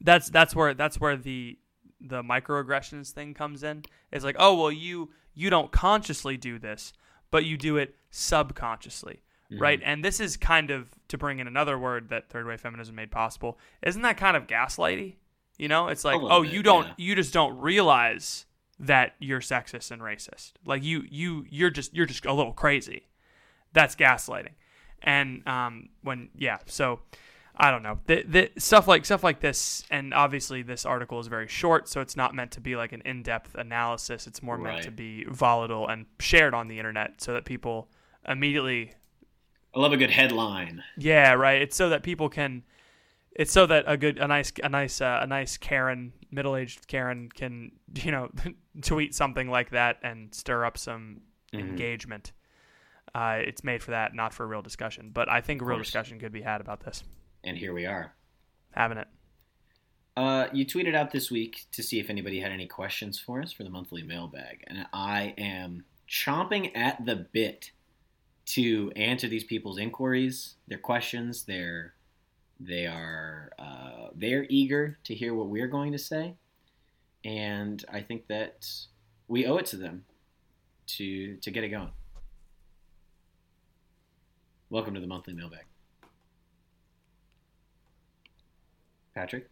[0.01, 1.59] that's that's where that's where the
[2.01, 3.83] the microaggressions thing comes in.
[4.13, 6.93] It's like, oh well, you you don't consciously do this,
[7.31, 9.63] but you do it subconsciously, mm-hmm.
[9.63, 9.81] right?
[9.85, 13.11] And this is kind of to bring in another word that third wave feminism made
[13.11, 13.59] possible.
[13.83, 15.17] Isn't that kind of gaslighty?
[15.59, 16.95] You know, it's like, oh, bit, you don't yeah.
[16.97, 18.47] you just don't realize
[18.81, 20.53] that you're sexist and racist.
[20.65, 23.07] Like you you you're just you're just a little crazy.
[23.73, 24.55] That's gaslighting.
[25.03, 27.01] And um when yeah, so
[27.61, 27.99] I don't know.
[28.07, 32.01] The, the stuff like stuff like this, and obviously this article is very short, so
[32.01, 34.29] it's not meant to be like an in-depth analysis.
[34.29, 37.89] It's more meant to be volatile and shared on the internet, so that people
[38.29, 38.93] immediately,
[39.75, 40.85] I love a good headline.
[40.97, 41.61] yeah, right.
[41.61, 42.63] It's so that people can,
[43.39, 47.31] it's so that a good, a nice, a nice, uh, a nice Karen, middle-aged Karen
[47.33, 48.31] can, you know,
[48.83, 51.23] tweet something like that and stir up some
[51.55, 52.33] engagement.
[53.15, 55.11] Uh, it's made for that, not for a real discussion.
[55.15, 57.03] But I think a real discussion could be had about this.
[57.43, 58.13] And here we are.
[58.73, 59.09] Having it.
[60.17, 63.53] Uh, you tweeted out this week to see if anybody had any questions for us
[63.53, 67.71] for the monthly mailbag, and I am chomping at the bit
[68.47, 71.45] to answer these people's inquiries, their questions.
[71.45, 71.95] They're
[72.61, 76.35] they are uh, they're eager to hear what we're going to say,
[77.25, 78.69] and I think that
[79.29, 80.05] we owe it to them
[80.89, 81.91] to to get it going.
[84.71, 85.65] Welcome to the monthly mailbag,
[89.15, 89.49] Patrick.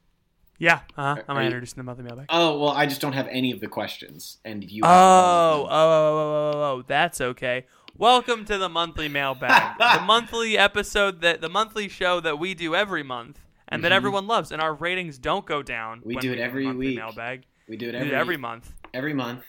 [0.58, 1.22] Yeah, uh-huh.
[1.28, 2.26] I'm introducing the monthly mailbag.
[2.28, 4.82] Oh well, I just don't have any of the questions, and you.
[4.84, 7.66] Oh, oh, oh, oh, oh, oh, that's okay.
[7.98, 12.74] Welcome to the monthly mailbag, the monthly episode that the monthly show that we do
[12.74, 13.96] every month and that Mhm.
[13.96, 16.02] everyone loves, and our ratings don't go down.
[16.04, 16.96] We do it the every monthly week.
[16.98, 17.44] Mailbag.
[17.68, 18.72] we do it every do it every month.
[18.94, 19.44] every month.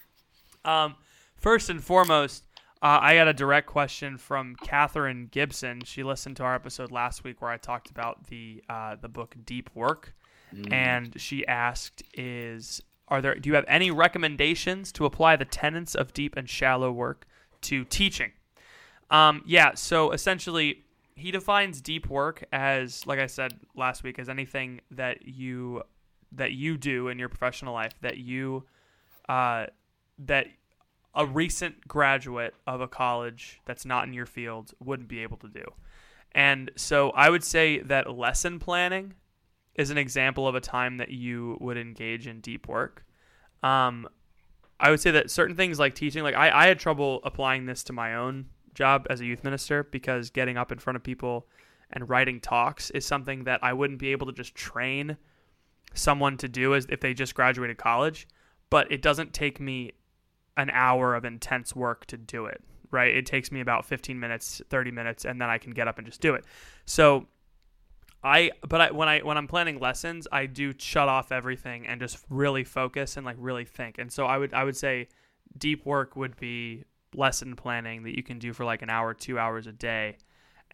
[0.66, 0.96] Um,
[1.36, 2.48] first and foremost,
[2.82, 5.82] uh, I got a direct question from Catherine Gibson.
[5.84, 9.36] She listened to our episode last week where I talked about the uh, the book
[9.46, 10.16] Deep Work,
[10.72, 13.36] and she asked, "Is are there?
[13.36, 17.28] Do you have any recommendations to apply the tenets of deep and shallow work
[17.64, 18.32] to teaching?"
[19.10, 19.74] Um, yeah.
[19.76, 20.84] So essentially,
[21.16, 25.84] he defines deep work as, like I said last week, as anything that you
[26.34, 28.66] that you do in your professional life that you
[29.30, 29.66] uh,
[30.20, 30.48] that
[31.16, 35.48] a recent graduate of a college that's not in your field wouldn't be able to
[35.48, 35.64] do.
[36.34, 39.16] And so I would say that lesson planning
[39.74, 43.06] is an example of a time that you would engage in deep work.
[43.64, 44.08] Um,
[44.80, 47.84] I would say that certain things like teaching, like I, I had trouble applying this
[47.86, 48.46] to my own
[48.78, 51.48] job as a youth minister because getting up in front of people
[51.92, 55.18] and writing talks is something that I wouldn't be able to just train
[55.94, 58.28] someone to do as if they just graduated college,
[58.70, 59.94] but it doesn't take me
[60.58, 62.62] an hour of intense work to do it,
[62.92, 63.16] right?
[63.16, 66.06] It takes me about 15 minutes, 30 minutes and then I can get up and
[66.06, 66.46] just do it.
[66.86, 67.28] So
[68.24, 72.00] I but I when I when I'm planning lessons, I do shut off everything and
[72.00, 73.98] just really focus and like really think.
[73.98, 75.08] And so I would I would say
[75.58, 76.84] deep work would be
[77.18, 80.18] lesson planning that you can do for like an hour, 2 hours a day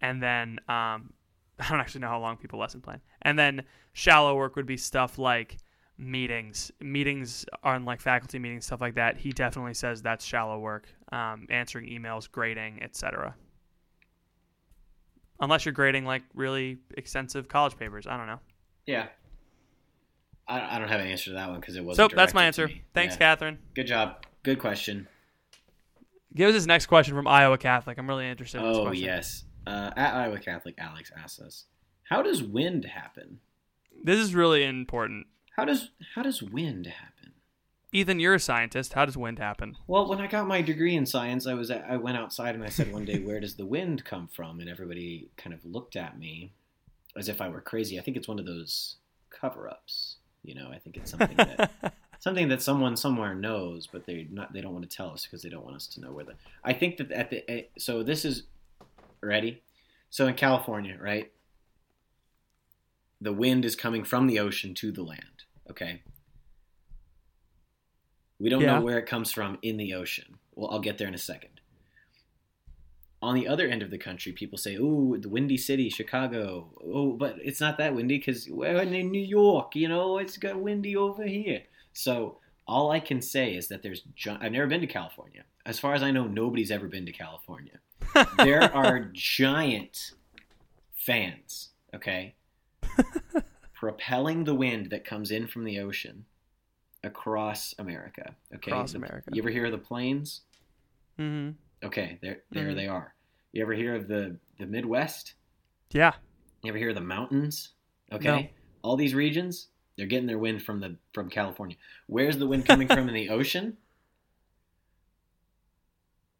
[0.03, 1.13] and then um,
[1.59, 3.01] I don't actually know how long people lesson plan.
[3.23, 3.63] And then
[3.93, 5.57] shallow work would be stuff like
[5.97, 9.17] meetings, meetings on like faculty meetings, stuff like that.
[9.17, 10.87] He definitely says that's shallow work.
[11.11, 13.35] Um, answering emails, grading, etc.
[15.39, 18.39] Unless you're grading like really extensive college papers, I don't know.
[18.85, 19.07] Yeah.
[20.47, 22.13] I, I don't have an answer to that one because it wasn't.
[22.15, 22.69] that's my answer.
[22.93, 23.19] Thanks, Yeah.
[23.19, 23.59] Catherine.
[23.75, 24.25] Good job.
[24.43, 25.07] Good question.
[26.35, 27.97] Give us this next question from Iowa Catholic.
[27.97, 29.45] I'm really interested in this Oh yes.
[29.67, 31.65] Uh, at Iowa Catholic, Alex asks us,
[32.03, 33.39] "How does wind happen?
[34.03, 35.27] This is really important.
[35.55, 37.33] How does how does wind happen?"
[37.91, 38.93] Ethan, you're a scientist.
[38.93, 39.77] How does wind happen?
[39.85, 42.69] Well, when I got my degree in science, I was I went outside and I
[42.69, 46.17] said one day, "Where does the wind come from?" And everybody kind of looked at
[46.17, 46.53] me
[47.15, 47.99] as if I were crazy.
[47.99, 48.95] I think it's one of those
[49.29, 50.17] cover-ups.
[50.43, 51.71] You know, I think it's something that
[52.23, 55.41] something that someone somewhere knows, but they not they don't want to tell us because
[55.41, 56.35] they don't want us to know where the.
[56.63, 58.43] I think that at the eh, so this is
[59.21, 59.61] ready.
[60.09, 61.33] So in California, right,
[63.19, 65.43] the wind is coming from the ocean to the land.
[65.69, 66.01] Okay.
[68.39, 68.75] We don't Yeah.
[68.79, 70.39] know where it comes from in the ocean.
[70.55, 71.59] Well, I'll get there in a second.
[73.21, 77.11] On the other end of the country, people say, "Ooh, the windy city, Chicago." Oh,
[77.17, 79.75] but it's not that windy because we're in New York.
[79.75, 81.63] You know, it's got windy over here.
[81.93, 84.03] So all I can say is that there's.
[84.27, 85.43] I've never been to California.
[85.65, 87.79] As far as I know, nobody's ever been to California.
[88.37, 90.11] there are giant
[90.93, 91.69] fans.
[91.95, 92.35] Okay,
[93.73, 96.25] propelling the wind that comes in from the ocean
[97.03, 98.35] across America.
[98.55, 99.29] Okay, Across The- America.
[99.33, 100.41] You ever hear of the plains?
[101.17, 101.51] hmm
[101.83, 102.75] Okay, there there Mhm.
[102.75, 103.13] they are.
[103.51, 105.33] You ever hear of the the Midwest?
[105.91, 106.13] Yeah.
[106.63, 107.73] You ever hear of the mountains?
[108.11, 108.49] Okay, No.
[108.83, 109.67] all these regions
[109.97, 111.77] they're getting their wind from the from California.
[112.07, 113.77] Where's the wind coming from in the ocean?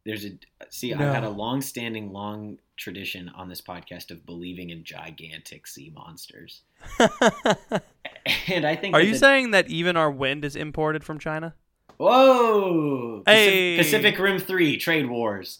[0.06, 0.32] There's a
[0.70, 0.93] see.
[0.93, 6.62] I've had a long-standing, long tradition on this podcast of believing in gigantic sea monsters,
[8.47, 8.95] and I think.
[8.95, 11.56] Are you the- saying that even our wind is imported from China?
[11.97, 13.22] Whoa!
[13.26, 13.78] Pacific, Hey!
[13.78, 15.60] Pacific Rim Three Trade Wars.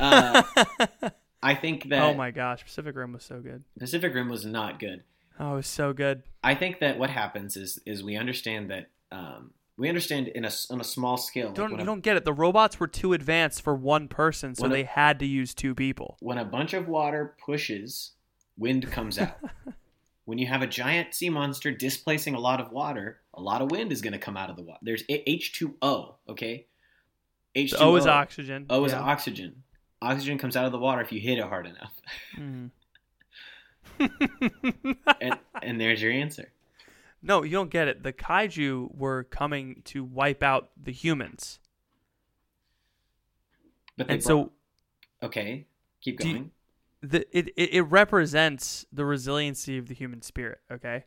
[0.00, 0.42] Uh,
[1.42, 3.62] I think that oh my gosh, Pacific Rim was so good.
[3.78, 5.04] Pacific Rim was not good.
[5.40, 6.22] Oh, it was so good.
[6.42, 10.50] I think that what happens is is we understand that um, we understand in a
[10.70, 11.46] on a small scale.
[11.48, 12.24] like Don't you a- don't get it?
[12.24, 15.54] The robots were too advanced for one person, so When a- they had to use
[15.54, 16.16] two people.
[16.20, 18.12] when a bunch of water pushes,
[18.56, 19.36] wind comes out.
[20.24, 23.70] when you have a giant sea monster displacing a lot of water, a lot of
[23.70, 24.78] wind is going to come out of the water.
[24.82, 26.14] There's H two O.
[26.28, 26.66] Okay.
[27.56, 28.66] H The two O is oxygen.
[28.70, 29.00] O is Yeah.
[29.00, 29.62] oxygen.
[30.00, 31.92] Oxygen comes out of the water if you hit it hard enough,
[32.36, 32.70] Mhm.
[35.20, 36.50] And and there's your answer.
[37.22, 38.02] no, you don't get it.
[38.02, 41.58] The kaiju were coming to wipe out the humans,
[43.96, 44.52] But they and so
[45.22, 45.66] okay,
[46.00, 46.50] keep Do you- going.
[47.02, 50.60] the it, it it represents the resiliency of the human spirit.
[50.70, 51.04] Okay.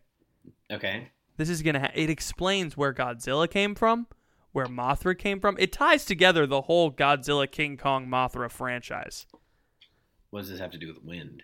[0.72, 1.10] okay.
[1.38, 1.80] This is gonna.
[1.82, 4.08] Ha- it explains where Godzilla came from,
[4.54, 5.56] where Mothra came from.
[5.60, 9.28] It ties together the whole Godzilla, King Kong, Mothra franchise.
[10.32, 11.44] What does this have to do with wind?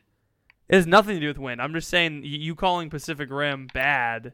[0.73, 1.61] It has nothing to do with wind.
[1.61, 4.33] I'm just saying you calling Pacific Rim bad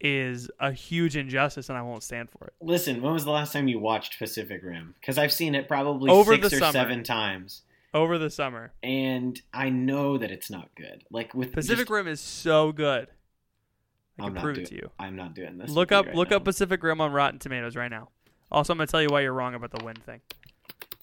[0.00, 2.54] is a huge injustice, and I won't stand for it.
[2.62, 4.94] Listen, when was the last time you watched Pacific Rim?
[4.98, 6.72] Because I've seen it probably Over six or summer.
[6.72, 7.60] seven times,
[7.92, 11.04] Over the summer, and I know that it's not good.
[11.10, 13.08] Like with Pacific just- Rim is so good.
[14.18, 14.90] I I'm can not prove do- it to you.
[14.98, 15.70] I'm not doing this.
[15.70, 16.36] Look up right look now.
[16.36, 18.08] up Pacific Rim on Rotten Tomatoes right now.
[18.50, 20.22] Also, I'm gonna tell you why you're wrong about the wind thing.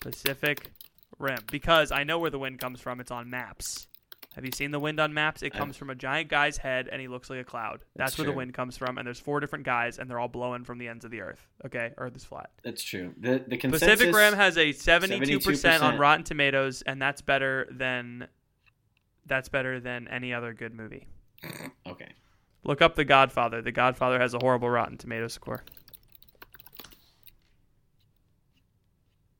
[0.02, 0.72] Pacific
[1.20, 3.00] Rim, because I know where the wind comes from.
[3.00, 3.88] It's on maps.
[4.36, 5.44] Have you seen the wind on maps?
[5.44, 7.84] It I've- comes from a giant guy's head, and he looks like a cloud.
[7.96, 8.98] That's, That's where the wind comes from.
[8.98, 11.46] And there's four different guys, and they're all blowing from the ends of the earth.
[11.66, 12.50] Okay, Earth is flat.
[12.64, 13.14] That's true.
[13.20, 13.90] The the consensus.
[13.90, 16.00] Pacific Rim has a 72% on 72%.
[16.00, 18.28] Rotten Tomatoes, and that's better than
[19.26, 21.08] that's better than any other good movie.
[21.88, 22.10] Okay.
[22.64, 23.62] Look up The Godfather.
[23.62, 25.64] The Godfather has a horrible Rotten Tomatoes score.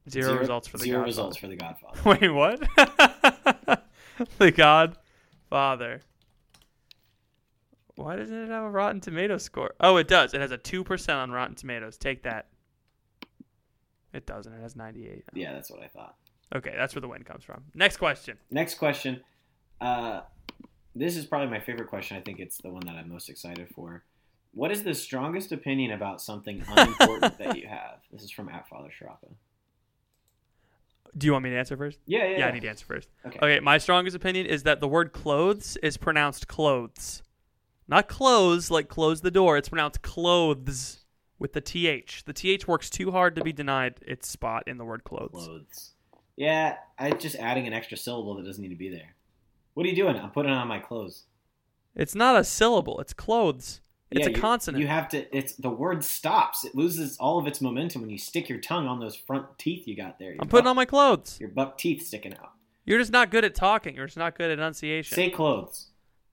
[0.10, 1.08] Zero, results for The zero Godfather.
[1.08, 2.02] results for the Godfather.
[2.22, 3.83] Wait, what?
[4.38, 6.02] the Godfather.
[7.96, 9.76] Why doesn't it have a Rotten Tomatoes score?
[9.80, 10.34] Oh, it does.
[10.34, 11.98] It has a 2% on Rotten Tomatoes.
[11.98, 12.48] Take that.
[14.14, 14.52] It doesn't.
[14.52, 15.26] It has 98.
[15.34, 16.16] yeah, that's what I thought.
[16.56, 17.64] Okay, that's where the wind comes from.
[17.74, 18.38] Next question.
[18.52, 19.22] Next question.
[19.82, 20.22] Uh,
[20.96, 22.18] this is probably my favorite question.
[22.18, 24.04] I think it's the one that I'm most excited for.
[24.54, 28.02] What is the strongest opinion about something unimportant that you have?
[28.12, 29.34] This is from at Father Sharapa.
[31.18, 32.00] Do you want me to answer first?
[32.06, 32.40] Yeah, yeah.
[32.40, 33.10] Yeah, I need to answer first.
[33.26, 33.38] Okay.
[33.38, 37.22] Okay, my strongest opinion is that the word clothes is pronounced clothes.
[37.88, 39.58] Not clothes like close the door.
[39.58, 41.06] It's pronounced clothes
[41.38, 42.24] with the TH.
[42.26, 45.32] The TH works too hard to be denied its spot in the word clothes.
[45.34, 45.92] Clothes.
[46.36, 49.16] Yeah, I just adding an extra syllable that doesn't need to be there.
[49.74, 50.16] What are you doing?
[50.16, 51.26] I'm putting on my clothes.
[51.96, 53.00] It's not a syllable.
[53.00, 53.82] It's clothes.
[54.16, 54.82] It's Yeah, a consonant.
[54.82, 55.36] You have to.
[55.36, 56.64] It's the word stops.
[56.66, 59.88] It loses all of its momentum when you stick your tongue on those front teeth
[59.88, 60.32] you got there.
[60.34, 61.38] Your I'm putting buck- on my clothes.
[61.40, 62.52] your buck teeth sticking out.
[62.86, 63.96] You're just not good at talking.
[63.96, 65.16] You're just not good at enunciation.
[65.16, 65.88] Say clothes.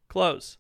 [0.08, 0.58] clothes.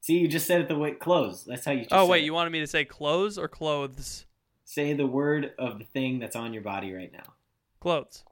[0.00, 1.44] See, you just said it the way clothes.
[1.44, 1.82] That's how you.
[1.82, 2.26] Just Oh wait, it.
[2.26, 4.26] you wanted me to say clothes or clothes?
[4.64, 7.34] say the word of the thing that's on your body right now.
[7.78, 8.24] Clothes.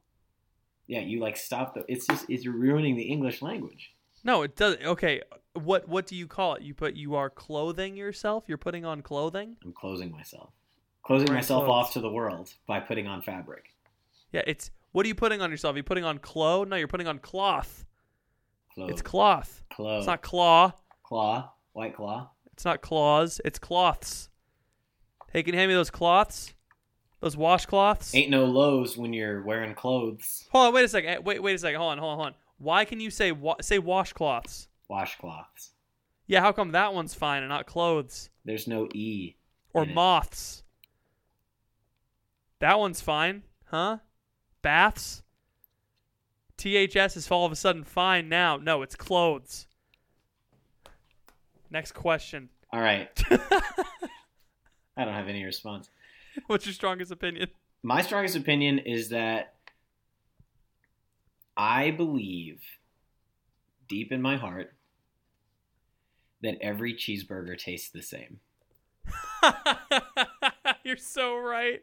[0.87, 1.85] Yeah, you like stop the.
[1.87, 3.91] It's just it's ruining the English language.
[4.23, 4.83] No, it doesn't.
[4.83, 5.21] Okay,
[5.53, 6.61] what what do you call it?
[6.61, 8.45] You put you are clothing yourself.
[8.47, 9.57] You're putting on clothing.
[9.63, 10.51] I'm closing myself,
[11.03, 11.85] closing Wearing myself clothes.
[11.87, 13.73] off to the world by putting on fabric.
[14.31, 15.73] Yeah, it's what are you putting on yourself?
[15.73, 16.63] You are you putting on clo?
[16.63, 17.85] No, you're putting on cloth.
[18.73, 18.91] Clothes.
[18.91, 19.63] It's cloth.
[19.73, 19.99] Clothes.
[19.99, 20.73] It's not claw.
[21.03, 21.51] claw.
[21.73, 22.29] White claw.
[22.53, 23.41] It's not claws.
[23.43, 24.29] It's cloths.
[25.33, 26.53] Hey, can you hand me those cloths?
[27.21, 28.15] Those washcloths?
[28.15, 30.47] Ain't no lows when you're wearing clothes.
[30.51, 31.23] Hold on, wait a second.
[31.23, 31.79] Wait, wait a second.
[31.79, 32.33] Hold on, hold on, hold on.
[32.61, 34.67] Why can you say wa- say washcloths?
[34.89, 35.71] Washcloths.
[36.27, 39.35] Yeah, how come that one's fine and not clothes There's no e.
[39.73, 40.63] or moths?
[42.59, 43.97] That one's fine, huh?
[44.61, 45.23] Baths.
[46.57, 48.57] THS is all of a sudden fine now.
[48.57, 49.65] No, it's clothes.
[51.71, 52.49] Next question.
[52.73, 53.09] All right.
[54.95, 55.89] I don't have any response.
[56.47, 57.47] What's your strongest opinion?
[57.81, 59.55] My strongest opinion is that
[61.55, 62.61] I believe
[63.87, 64.73] deep in my heart
[66.41, 68.39] that every cheeseburger tastes the same.
[70.83, 71.81] You're so right.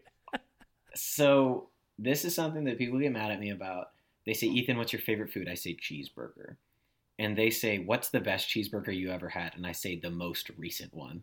[0.94, 3.90] So this is something that people get mad at me about.
[4.26, 5.48] They say, Ethan, what's your favorite food?
[5.48, 6.56] I say cheeseburger.
[7.18, 9.54] And they say, What's the best cheeseburger you ever had?
[9.56, 11.22] And I say the most recent one.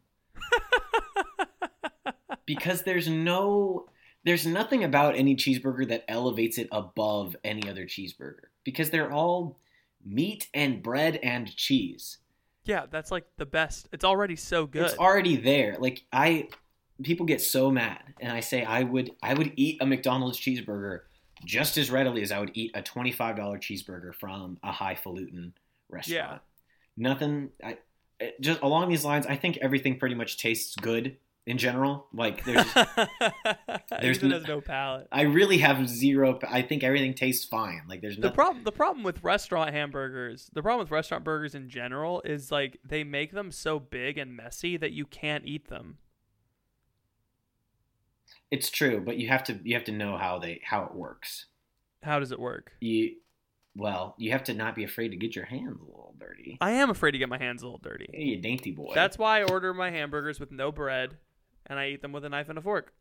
[2.46, 3.88] because there's no
[4.26, 8.48] there's nothing about any cheeseburger that elevates it above any other cheeseburger.
[8.64, 9.60] Because they're all
[10.04, 12.18] meat and bread and cheese.
[12.66, 13.88] Yeah, that's like the best.
[13.92, 14.84] It's already so good.
[14.84, 15.78] It's already there.
[15.80, 16.50] Like I
[17.04, 21.02] people get so mad and I say I would I would eat a McDonald's cheeseburger
[21.44, 25.54] just as readily as I would eat a $25 cheeseburger from a highfalutin
[25.90, 26.32] restaurant.
[26.32, 26.38] Yeah.
[26.98, 27.78] Nothing I
[28.40, 32.08] just along these lines I think everything pretty much tastes good in general.
[32.14, 32.66] Like there's
[34.02, 35.08] there's Ethan no- has no palate.
[35.12, 37.84] I really have zero I think everything tastes fine.
[37.88, 41.56] Like there's The no problem the problem with restaurant hamburgers, the problem with restaurant burgers
[41.56, 45.70] in general is like they make them so big and messy that you can't eat
[45.70, 45.98] them.
[48.52, 51.46] It's true, but you have to you have to know how they how it works.
[52.04, 52.72] How does it work?
[52.80, 53.16] You
[53.78, 56.58] well, you have to not be afraid to get your hands a little dirty.
[56.62, 58.08] I am afraid to get my hands a little dirty.
[58.14, 58.94] Hey, you dainty boy.
[58.96, 61.18] That's why I order my hamburgers with no bread
[61.68, 62.94] and I eat them with a knife and a fork.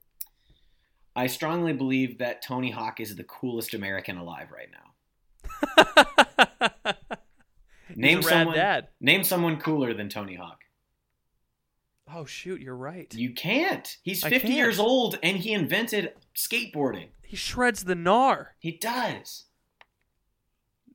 [1.17, 6.15] I strongly believe that Tony Hawk is the coolest American alive right now.
[7.95, 8.57] Name He's a rad someone.
[8.57, 8.89] dad.
[9.01, 10.61] Name someone cooler than Tony Hawk.
[12.13, 13.13] Oh shoot, you're right.
[13.15, 13.97] You can't.
[14.03, 14.55] He's 50 can't.
[14.55, 17.09] years old and he invented skateboarding.
[17.23, 18.49] He shreds the gnar.
[18.59, 19.45] He does.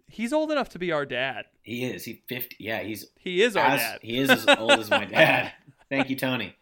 [0.08, 1.46] He's old enough to be our dad.
[1.62, 2.04] He is.
[2.06, 2.58] He 50.
[2.60, 4.00] Yeah, he's He is our as, dad.
[4.02, 5.52] He is as old as my dad.
[5.90, 6.56] Thank you, Tony,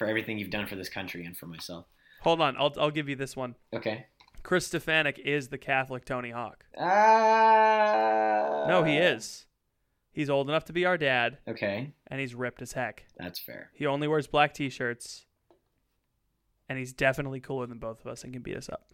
[0.00, 1.84] for everything you've done for this country and for myself.
[2.22, 3.54] Hold on, I'll I'll give you this one.
[3.74, 4.06] Okay.
[4.42, 6.64] Chris Stefanick is the Catholic Tony Hawk.
[6.74, 9.44] Uh, No, he is.
[10.10, 13.04] He's old enough to be our dad, Okay, and he's ripped as heck.
[13.18, 13.70] that's fair.
[13.74, 15.26] He only wears black t-shirts,
[16.68, 18.86] and he's definitely cooler than both of us and can beat us up.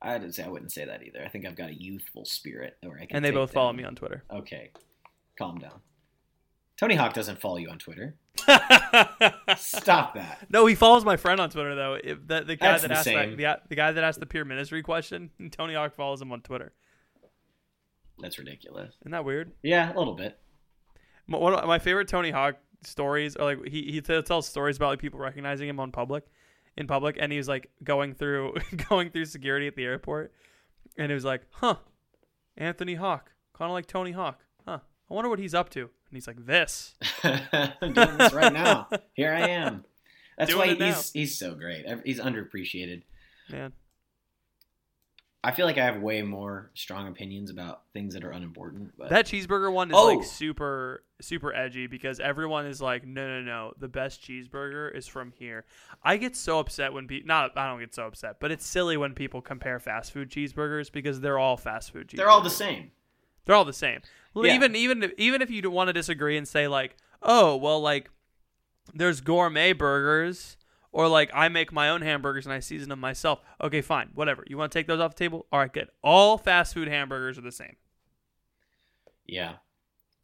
[0.00, 1.22] I didn't say I wouldn't say that either.
[1.24, 3.16] I think I've got a youthful spirit where I can.
[3.16, 4.22] And they both follow me on Twitter.
[4.32, 4.70] Okay,
[5.36, 5.80] calm down.
[6.78, 8.14] Tony Hawk doesn't follow you on Twitter.
[9.56, 10.46] Stop that.
[10.50, 11.98] No, he follows my friend on Twitter though.
[12.02, 14.44] If the, the guy That's that asked that, the, the guy that asked the pure
[14.44, 16.72] ministry question, Tony Hawk follows him on Twitter.
[18.18, 18.94] That's ridiculous.
[19.02, 19.52] Isn't that weird?
[19.62, 20.38] Yeah, a little bit.
[21.26, 24.76] My- One of my favorite Tony Hawk stories are like he he t- tells stories
[24.76, 26.24] about like people recognizing him on public,
[26.76, 28.54] in public, and he's like going through
[28.88, 30.32] going through security at the airport,
[30.96, 31.76] and he was like, "Huh,
[32.56, 34.40] Anthony Hawk, kind of like Tony Hawk?
[35.10, 36.94] I wonder what he's up to." And he's like, "This."
[37.24, 38.88] I'm doing this right now.
[39.14, 39.84] Here I am.
[40.38, 40.86] That's Doing why it now.
[40.86, 41.84] he's he's so great.
[42.04, 43.02] He's underappreciated.
[43.50, 43.72] Man,
[45.44, 48.92] I feel like I have way more strong opinions about things that are unimportant.
[48.96, 50.06] But that cheeseburger one is Oh.
[50.06, 55.06] like super super edgy because everyone is like, "No, no, no, the best cheeseburger is
[55.06, 55.64] from here."
[56.02, 58.96] I get so upset when people not I don't get so upset, but it's silly
[58.96, 62.16] when people compare fast food cheeseburgers because they're all fast food cheeseburgers.
[62.16, 62.90] they're all the same.
[63.44, 64.00] They're all the same.
[64.34, 64.54] Yeah.
[64.54, 68.10] Even even if- even if you want to disagree and say like, oh well, like
[68.94, 70.56] there's gourmet burgers,
[70.90, 73.40] or like I make my own hamburgers and I season them myself.
[73.62, 74.44] Okay, fine, whatever.
[74.46, 75.46] You want to take those off the table?
[75.52, 75.88] All right, good.
[76.02, 77.76] All fast food hamburgers are the same.
[79.26, 79.56] Yeah.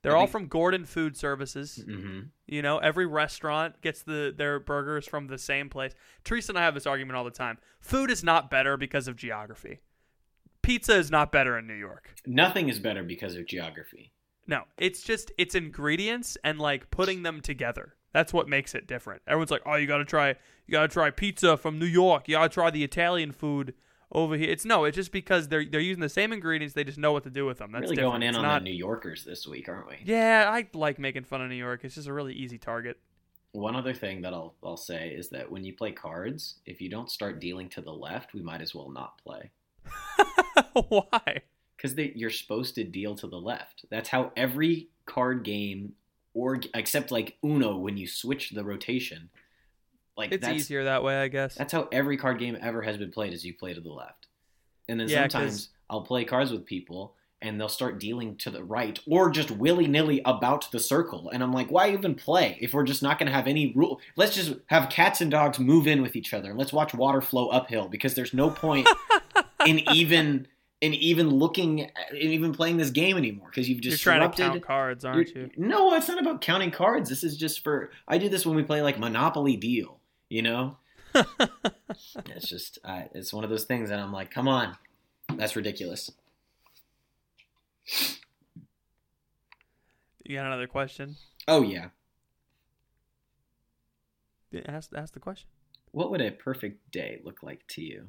[0.03, 1.83] They're I all think- from Gordon Food Services.
[1.85, 5.93] hmm You know, every restaurant gets the their burgers from the same place.
[6.25, 7.59] Teresa and I have this argument all the time.
[7.81, 9.81] Food is not better because of geography.
[10.69, 12.11] Pizza is not better in New York.
[12.27, 14.13] Nothing is better because of geography.
[14.47, 17.95] No, it's just it's ingredients and like putting them together.
[18.13, 19.23] That's what makes it different.
[19.27, 20.29] Everyone's like, "Oh, you got to try
[20.67, 22.29] you got to try pizza from New York.
[22.29, 23.73] You got to try the Italian food
[24.13, 26.99] over here." It's no, it's just because they're they're using the same ingredients, they just
[26.99, 27.73] know what to do with them.
[27.73, 28.13] That's really different.
[28.13, 29.97] going in It's on not, the New Yorkers this week, aren't we?
[30.05, 31.83] Yeah, I like making fun of New York.
[31.83, 32.99] It's just a really easy target.
[33.53, 36.91] One other thing that I'll I'll say is that when you play cards, if you
[36.91, 39.51] don't start dealing to the left, we might as well not play
[40.89, 41.43] Why?
[41.77, 43.85] because you're supposed to deal to the left.
[43.91, 45.93] That's how every card game,
[46.35, 49.31] or except like Uno, when you switch the rotation,
[50.17, 51.55] like It's that's, easier that way, I guess.
[51.55, 54.27] That's how every card game ever has been played: is you play to the left.
[54.89, 58.51] And then Yeah, 'cause- sometimes I'll play cards with people, and they'll start dealing to
[58.51, 61.31] the right, or just willy nilly about the circle.
[61.31, 64.01] And I'm like, why even play if we're just not going to have any rule?
[64.17, 67.21] Let's just have cats and dogs move in with each other, and let's watch water
[67.21, 68.89] flow uphill because there's no point
[69.69, 70.47] in even
[70.81, 74.63] in even looking in even playing this game anymore because you've just trying to count
[74.63, 77.09] cards, aren't you're- No, it's not about counting cards.
[77.09, 77.91] This is just for.
[78.07, 79.99] I do this when we play like Monopoly Deal.
[80.29, 80.77] You know,
[81.15, 84.77] it's just uh, it's one of those things that I'm like, come on,
[85.37, 86.11] that's ridiculous.
[90.25, 91.17] You got another question?
[91.47, 91.87] Oh yeah,
[94.51, 95.49] Yeah, Ask ask the question.
[95.93, 98.09] what would a perfect day look like to you?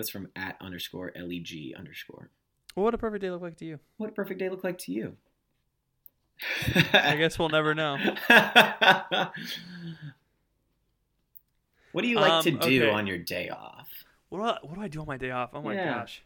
[0.00, 2.30] That's from at underscore leg underscore.
[2.74, 3.80] What a perfect day look like to you?
[3.98, 5.18] What a perfect day look like to you?
[6.94, 7.98] I guess we'll never know.
[11.92, 12.90] what do you like Um, to do okay.
[12.90, 13.90] on your day off?
[14.30, 15.50] What do, I, what do I do on my day off?
[15.52, 15.98] Oh my Yeah.
[15.98, 16.22] gosh.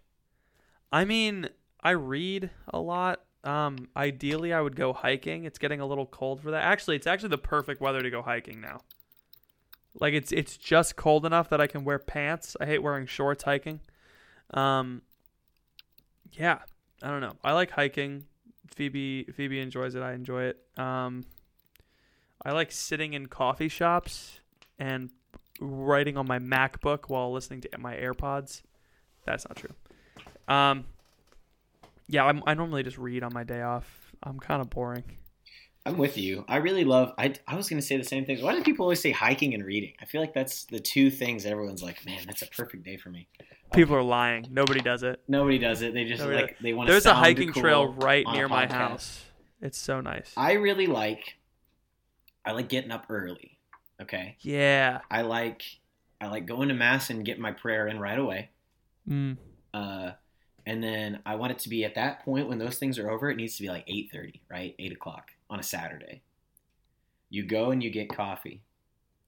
[0.93, 1.49] I mean,
[1.83, 3.23] I read a lot.
[3.43, 5.47] Um, ideally, I would go hiking.
[5.47, 6.63] It's getting a little cold for that.
[6.63, 8.83] Actually, it's actually the perfect weather to go hiking now.
[10.01, 12.57] Like it's it's just cold enough that I can wear pants.
[12.61, 13.81] I hate wearing shorts hiking.
[14.53, 15.03] Um,
[16.33, 16.59] yeah,
[17.03, 17.35] I don't know.
[17.45, 18.25] I like hiking.
[18.75, 20.03] Phoebe Phoebe enjoys it.
[20.03, 20.59] I enjoy it.
[20.77, 21.25] Um,
[22.45, 24.41] I like sitting in coffee shops
[24.79, 25.11] and
[25.61, 28.63] writing on my MacBook while listening to my AirPods.
[29.25, 29.75] That's not true.
[30.49, 30.85] Um,
[32.09, 34.13] yeah, I'm, I normally just read on my day off.
[34.23, 35.05] I'm kind of boring.
[35.87, 36.47] I'm with you.
[36.49, 37.13] I really love.
[37.19, 38.43] I, I was going to say the same thing.
[38.43, 39.93] Why do people always say hiking and reading?
[40.01, 43.11] I feel like that's the two things everyone's like, man, that's a perfect day for
[43.11, 43.29] me.
[43.75, 44.47] People are lying.
[44.51, 45.21] Nobody does it.
[45.29, 45.93] Nobody does it.
[45.93, 46.93] They just Nobody like they want to.
[46.93, 49.25] There's a hiking trail right near my house.
[49.61, 50.33] It's so nice.
[50.37, 51.37] I really like.
[52.47, 53.59] I like getting up early.
[54.01, 54.37] Okay.
[54.41, 55.01] yeah.
[55.11, 55.63] I like.
[56.21, 58.51] I like going to mass and getting my prayer in right away.
[59.07, 59.37] Mm.
[59.75, 60.13] Uh,
[60.65, 63.31] and then I want it to be at that point when those things are over.
[63.31, 64.75] It needs to be like eight thirty, right?
[64.79, 66.23] Eight o'clock on a Saturday.
[67.31, 68.63] You go and you get coffee,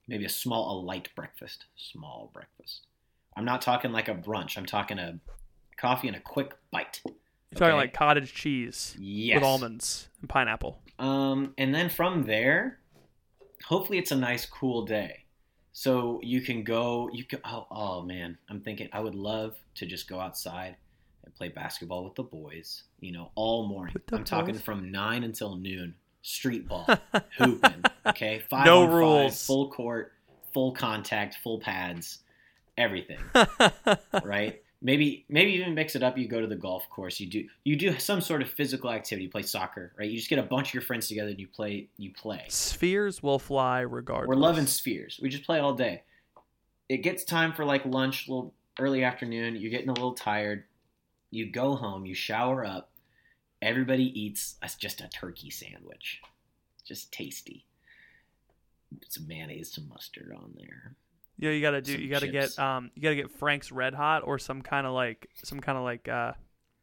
[0.07, 2.87] maybe a small, a light breakfast, small breakfast.
[3.35, 4.57] I'm not talking like a brunch.
[4.57, 5.19] I'm talking a
[5.77, 7.01] coffee and a quick bite.
[7.05, 9.35] You're talking like cottage cheese Yes.
[9.35, 10.81] with almonds and pineapple.
[10.99, 12.79] Um, and then from there,
[13.65, 15.23] hopefully it's a nice cool day.
[15.73, 19.85] So you can go, you can, oh, oh man, I'm thinking I would love to
[19.85, 20.75] just go outside
[21.23, 23.95] and play basketball with the boys, you know, all morning.
[24.11, 24.63] I'm talking boys?
[24.63, 25.93] from nine until noon,
[26.27, 26.85] street ball,
[27.37, 28.39] hooping, okay?
[28.49, 29.45] Five No on five, rules.
[29.45, 30.11] full court,
[30.53, 32.19] full contact, full pads,
[32.77, 33.19] everything
[34.23, 34.61] right?
[34.79, 36.17] Maybe maybe even mix it up.
[36.19, 37.19] You go to the golf course.
[37.19, 39.23] You do you do some sort of physical activity.
[39.23, 40.07] You play soccer, right?
[40.07, 41.87] You just get a bunch of your friends together and you play.
[41.97, 42.43] You play.
[42.49, 44.27] Spheres will fly regardless.
[44.27, 45.19] We're loving spheres.
[45.19, 46.03] We just play all day.
[46.89, 49.55] It gets time for like lunch, a little early afternoon.
[49.55, 50.65] You're getting a little tired.
[51.31, 52.05] You go home.
[52.05, 52.91] You shower up.
[53.61, 56.21] Everybody eats a, just a turkey sandwich,
[56.85, 57.65] just tasty.
[59.09, 60.95] Some mayonnaise, some mustard on there.
[61.39, 61.93] Yeah, you gotta do.
[61.93, 62.55] Some You gotta chips.
[62.55, 62.63] get.
[62.63, 65.83] Um, you gotta get Frank's Red Hot or some kind of like some kind of
[65.83, 66.33] like uh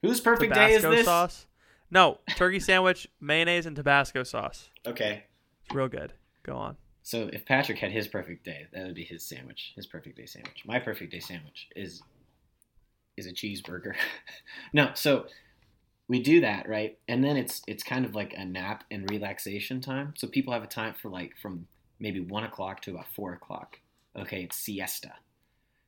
[0.02, 1.04] Whose perfect day is this?
[1.06, 1.46] sauce.
[1.90, 4.68] No, turkey sandwich, mayonnaise, and Tabasco sauce.
[4.86, 5.24] Okay.
[5.64, 6.12] It's real good.
[6.42, 6.76] Go on.
[7.02, 10.26] So if Patrick had his perfect day, that would be his sandwich, his perfect day
[10.26, 10.62] sandwich.
[10.66, 12.02] My perfect day sandwich is
[13.16, 13.94] is a cheeseburger.
[14.72, 15.26] no, so
[16.08, 16.98] we do that, right?
[17.08, 20.14] And then it's it's kind of like a nap and relaxation time.
[20.16, 21.66] So people have a time for like from
[21.98, 23.78] maybe one o'clock to about four o'clock.
[24.16, 25.12] Okay, it's siesta.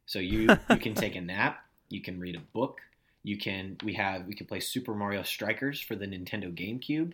[0.07, 2.81] So you you can take a nap, you can read a book,
[3.23, 7.13] you can we have we can play Super Mario Strikers for the Nintendo GameCube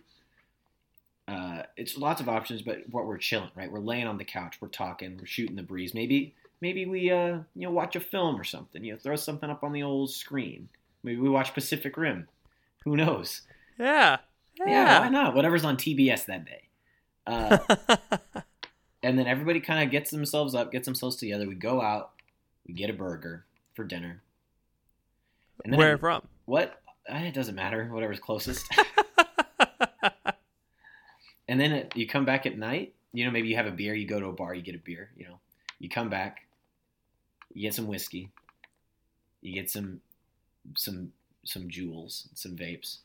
[1.27, 3.71] uh, it's lots of options, but what we're chilling, right?
[3.71, 5.93] We're laying on the couch, we're talking, we're shooting the breeze.
[5.93, 8.83] Maybe, maybe we, uh, you know, watch a film or something.
[8.83, 10.67] You know, throw something up on the old screen.
[11.03, 12.27] Maybe we watch Pacific Rim.
[12.85, 13.41] Who knows?
[13.79, 14.17] Yeah,
[14.65, 15.33] Yeah, why not?
[15.35, 16.63] Whatever's on TBS that day.
[17.25, 17.57] Uh,
[19.03, 21.47] and then everybody kind of gets themselves up, gets themselves together.
[21.47, 22.11] We go out,
[22.67, 24.21] we get a burger for dinner.
[25.63, 26.27] And then Where I- from?
[26.45, 26.81] What?
[27.09, 27.85] Uh, It doesn't matter.
[27.91, 28.65] Whatever's closest.
[31.47, 32.93] and then it, you come back at night.
[33.13, 33.93] You know, maybe you have a beer.
[33.93, 34.53] You go to a bar.
[34.55, 35.11] You get a beer.
[35.17, 35.39] You know,
[35.79, 36.47] you come back.
[37.53, 38.29] You get some whiskey.
[39.41, 39.99] You get some,
[40.75, 41.11] some,
[41.43, 42.97] some Juuls, some vapes,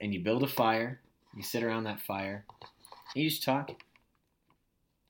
[0.00, 1.00] and you build a fire.
[1.36, 2.44] You sit around that fire.
[3.14, 3.70] And you just talk.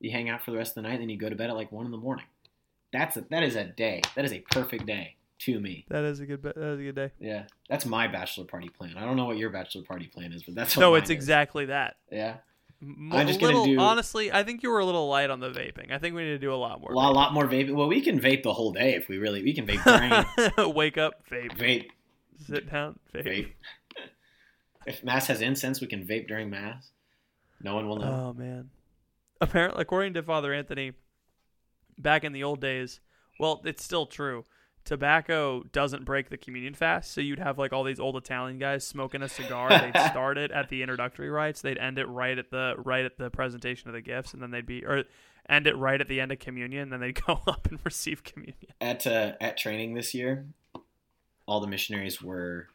[0.00, 1.50] You hang out for the rest of the night, and then you go to bed
[1.50, 2.26] at like one in the morning.
[2.92, 4.02] That's a, that is a day.
[4.14, 5.84] That is a perfect day to me.
[5.88, 6.42] that is a good.
[6.42, 7.10] That is a good day.
[7.20, 8.94] Yeah, that's my bachelor party plan.
[8.96, 11.10] I don't know what your bachelor party plan is, but that's what No, it's is.
[11.10, 11.96] exactly that.
[12.12, 12.36] Yeah,
[12.80, 14.30] M- I'm just gonna little, do- honestly.
[14.32, 15.92] I think you were a little light on the vaping.
[15.92, 16.92] I think we need to do a lot more.
[16.92, 17.74] a lot, lot more vape.
[17.74, 19.42] Well, we can vape the whole day if we really.
[19.42, 20.74] We can vape vaping.
[20.74, 21.58] Wake up, vape.
[21.58, 21.88] vape,
[22.46, 23.24] Sit down, vape.
[23.24, 23.52] vape.
[24.86, 26.90] If mass has incense, we can vape during mass.
[27.62, 28.28] No one will know.
[28.28, 28.70] Oh man.
[29.40, 30.92] Apparently, according to Father Anthony,
[31.98, 33.00] back in the old days,
[33.38, 34.44] well, it's still true.
[34.84, 38.86] Tobacco doesn't break the communion fast, so you'd have like all these old Italian guys
[38.86, 39.68] smoking a cigar.
[39.68, 41.60] They'd start it at the introductory rites.
[41.60, 44.50] They'd end it right at the right at the presentation of the gifts, and then
[44.50, 45.04] they'd be or
[45.46, 46.84] end it right at the end of communion.
[46.84, 48.72] And then they'd go up and receive communion.
[48.80, 50.46] At uh, at training this year,
[51.48, 52.68] all the missionaries were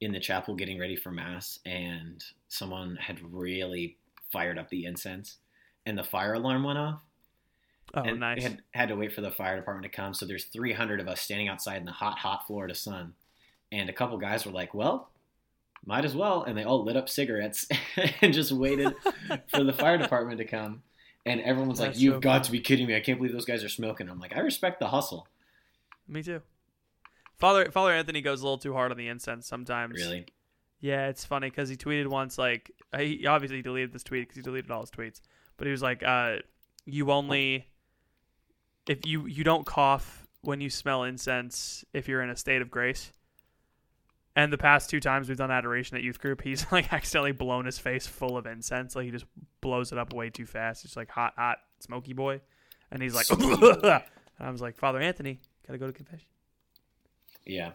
[0.00, 3.98] in the chapel getting ready for mass, and someone had really
[4.32, 5.38] fired up the incense,
[5.84, 7.02] and the fire alarm went off.
[7.92, 8.42] Oh, and nice.
[8.42, 10.14] had, had to wait for the fire department to come.
[10.14, 13.14] So there's 300 of us standing outside in the hot, hot Florida sun.
[13.72, 15.10] And a couple guys were like, well,
[15.84, 16.44] might as well.
[16.44, 17.66] And they all lit up cigarettes
[18.22, 18.94] and just waited
[19.48, 20.84] for the fire department to come.
[21.26, 22.94] And everyone was like, That's you've so got to be kidding me.
[22.94, 24.08] I can't believe those guys are smoking.
[24.08, 25.26] I'm like, I respect the hustle.
[26.06, 26.42] Me too.
[27.40, 29.96] Father Father Anthony goes a little too hard on the incense sometimes.
[29.96, 30.26] Really?
[30.80, 34.42] Yeah, it's funny because he tweeted once like he obviously deleted this tweet because he
[34.42, 35.20] deleted all his tweets,
[35.56, 36.36] but he was like, uh,
[36.84, 37.66] "You only
[38.86, 42.70] if you you don't cough when you smell incense if you're in a state of
[42.70, 43.10] grace."
[44.36, 47.64] And the past two times we've done adoration at youth group, he's like accidentally blown
[47.64, 48.94] his face full of incense.
[48.94, 49.26] Like he just
[49.60, 50.84] blows it up way too fast.
[50.84, 52.42] It's like hot, hot, smoky boy,
[52.90, 54.02] and he's like, and
[54.38, 56.26] I was like, Father Anthony, gotta go to confession.
[57.46, 57.72] Yeah.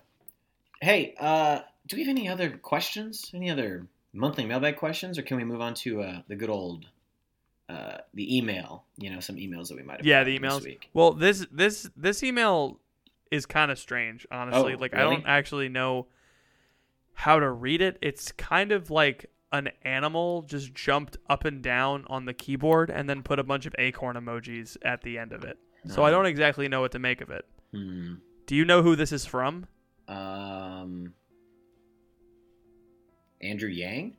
[0.82, 3.32] Hey, uh, do we have any other questions?
[3.34, 5.18] Any other monthly mailbag questions?
[5.18, 6.86] Or can we move on to uh, the good old
[7.70, 8.84] uh, the email?
[8.98, 10.90] You know, some emails that we might have yeah the this emails week.
[10.94, 12.80] well this this this email
[13.32, 16.06] is kind of strange honestly Oh, like i don't actually know
[17.14, 22.06] how to read it it's kind of like an animal just jumped up and down
[22.08, 25.44] on the keyboard and then put a bunch of acorn emojis at the end of
[25.44, 25.58] it
[25.88, 28.16] so i don't exactly know what to make of it Hmm.
[28.46, 29.66] Do you know who this is from
[30.08, 31.14] Um,
[33.42, 34.16] Andrew Yang.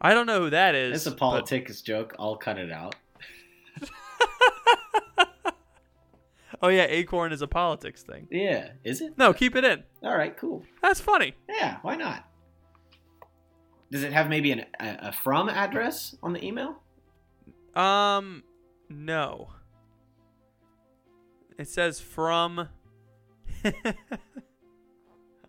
[0.00, 2.14] i don't know who that is It's a but- politics joke.
[2.18, 2.94] I'll cut it out.
[6.62, 9.16] oh yeah acorn is a politics thing Yeah, is it?
[9.18, 10.62] no keep it in All right, cool.
[10.82, 12.28] that's funny Yeah, why not?
[13.90, 16.76] Does it have maybe an, a, a from address on the email?
[17.74, 18.42] Um,
[18.88, 19.50] no.
[21.58, 22.68] It says from.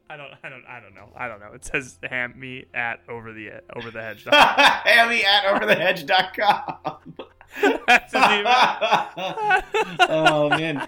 [0.09, 0.32] I don't.
[0.43, 0.64] I don't.
[0.68, 1.09] I don't know.
[1.16, 1.53] I don't know.
[1.53, 4.26] It says ham me at over the over the hedge.
[4.32, 7.16] Hammy at overthehedge.com.
[7.88, 10.03] That's his email.
[10.09, 10.88] oh man.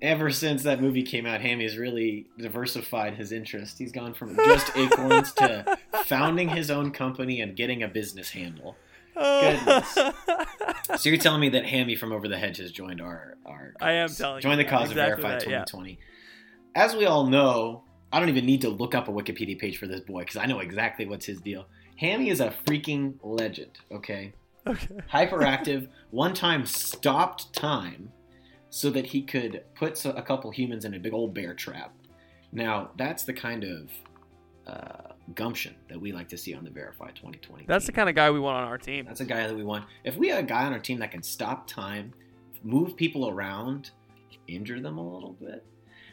[0.00, 3.78] Ever since that movie came out, Hammy has really diversified his interest.
[3.78, 8.76] He's gone from just acorns to founding his own company and getting a business handle.
[9.14, 9.94] Goodness.
[9.94, 13.92] So you're telling me that Hammy from Over the Hedge has joined our our I
[13.92, 14.68] am telling you the that.
[14.68, 15.64] cause Exactly of Verified that, yeah.
[16.74, 16.86] 2020.
[16.86, 19.86] As we all know, I don't even need to look up a Wikipedia page for
[19.86, 21.66] this boy because I know exactly what's his deal.
[21.96, 23.78] Hammy is a freaking legend.
[23.92, 24.32] Okay,
[24.66, 24.96] okay.
[25.12, 25.88] hyperactive.
[26.10, 28.10] one time stopped time
[28.70, 31.94] so that he could put a couple humans in a big old bear trap.
[32.52, 33.90] Now that's the kind of
[34.66, 37.64] uh, gumption that we like to see on the Verified 2020.
[37.66, 39.04] That's the kind of guy we want on our team.
[39.06, 39.84] That's a guy that we want.
[40.04, 42.12] If we had a guy on our team that can stop time,
[42.62, 43.90] move people around,
[44.48, 45.64] injure them a little bit,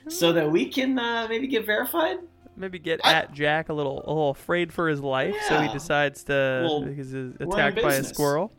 [0.07, 2.17] so that we can uh, maybe get verified.
[2.55, 5.71] Maybe get I- at Jack a little a little afraid for his life, so he
[5.71, 6.33] decides to
[6.63, 8.51] Well, because he's attacked by a squirrel.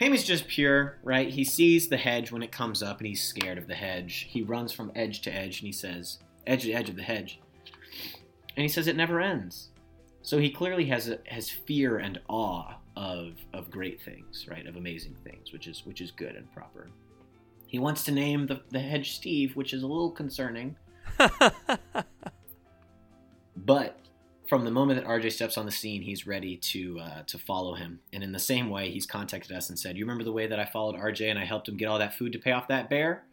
[0.00, 1.28] Hammy's just pure, right?
[1.28, 4.28] He sees the hedge when it comes up, and he's scared of the hedge.
[4.30, 7.40] He runs from edge to edge, and he says, "Edge to edge of the hedge,"
[8.56, 9.70] and he says it never ends.
[10.22, 14.66] So he clearly has a, has fear and awe of of great things, right?
[14.66, 16.90] Of amazing things, which is which is good and proper.
[17.68, 20.76] He wants to name the, the hedge Steve, which is a little concerning.
[23.68, 23.98] But
[24.48, 27.74] from the moment that RJ steps on the scene, he's ready to uh, to follow
[27.74, 28.00] him.
[28.12, 30.58] And in the same way, he's contacted us and said, "You remember the way that
[30.58, 32.88] I followed RJ and I helped him get all that food to pay off that
[32.88, 33.24] bear?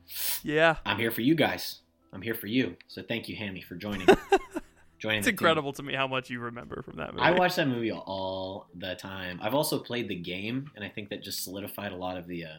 [0.44, 0.76] Yeah.
[0.86, 1.80] I'm here for you guys.
[2.12, 2.76] I'm here for you.
[2.88, 4.07] So thank you, Hammy, for joining.
[4.99, 5.20] joining.
[5.20, 5.34] It's the team.
[5.36, 7.24] incredible to me how much you remember from that movie.
[7.24, 9.40] I watch that movie all the time.
[9.41, 12.45] I've also played the game, and I think that just solidified a lot of the
[12.45, 12.57] uh,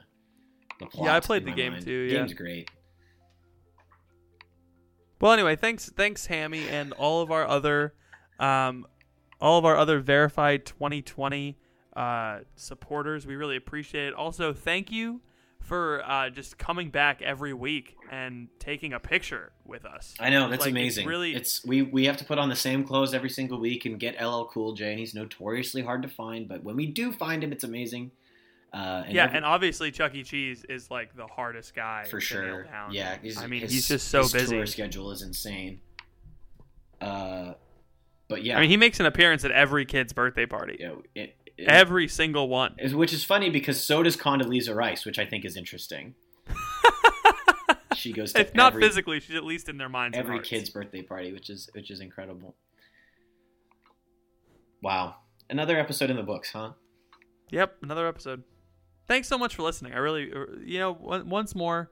[0.78, 1.07] the plot.
[1.07, 1.85] Yeah, I played the game mind.
[1.85, 2.19] too, yeah.
[2.19, 2.70] Game's great.
[5.20, 7.94] Well, anyway, thanks, thanks, Hammy, and all of our other,
[8.39, 8.86] um,
[9.40, 11.57] all of our other verified 2020
[11.97, 13.27] uh, supporters.
[13.27, 14.15] We really appreciate it.
[14.15, 15.23] Also, thank you
[15.62, 20.15] for uh, just coming back every week and taking a picture with us.
[20.20, 21.07] I know that's Like, it's amazing.
[21.09, 23.98] really- it's we we have to put on the same clothes every single week and
[23.98, 26.47] get LL Cool J, and he's notoriously hard to find.
[26.47, 28.12] But when we do find him, it's amazing.
[28.77, 30.23] Uh, and yeah, every- and obviously Chuck E.
[30.23, 32.66] Cheese is like the hardest guy for sure.
[32.90, 34.57] Yeah, he's, I mean, his- he's just so his busy.
[34.57, 35.81] Tour schedule is insane.
[37.01, 37.55] Uh,
[38.28, 41.36] but yeah, I mean, he makes an appearance at every kid's birthday party, know, it,
[41.57, 42.74] it- every single one.
[42.93, 46.15] which is funny because so does Condoleezza Rice, which I think is interesting.
[47.94, 50.19] she goes to If not every, physically, she's at least in their minds.
[50.19, 52.55] every kid's birthday party, which is which is incredible.
[54.82, 55.16] Wow,
[55.48, 56.73] another episode in the books, huh?
[57.51, 58.43] Yep, another episode.
[59.07, 59.93] Thanks so much for listening.
[59.93, 61.91] I really, uh, you know, once more,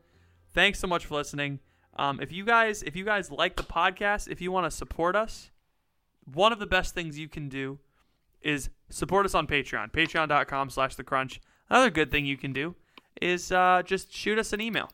[0.53, 1.61] thanks so much for listening.
[1.97, 5.15] Um, if you guys, if you guys like the podcast, if you want to support
[5.15, 5.51] us,
[6.33, 7.79] one of the best things you can do
[8.43, 11.41] is support us on Patreon, patreon.com slash the crunch.
[11.71, 12.75] Another good thing you can do
[13.21, 14.91] is uh, just shoot us an email.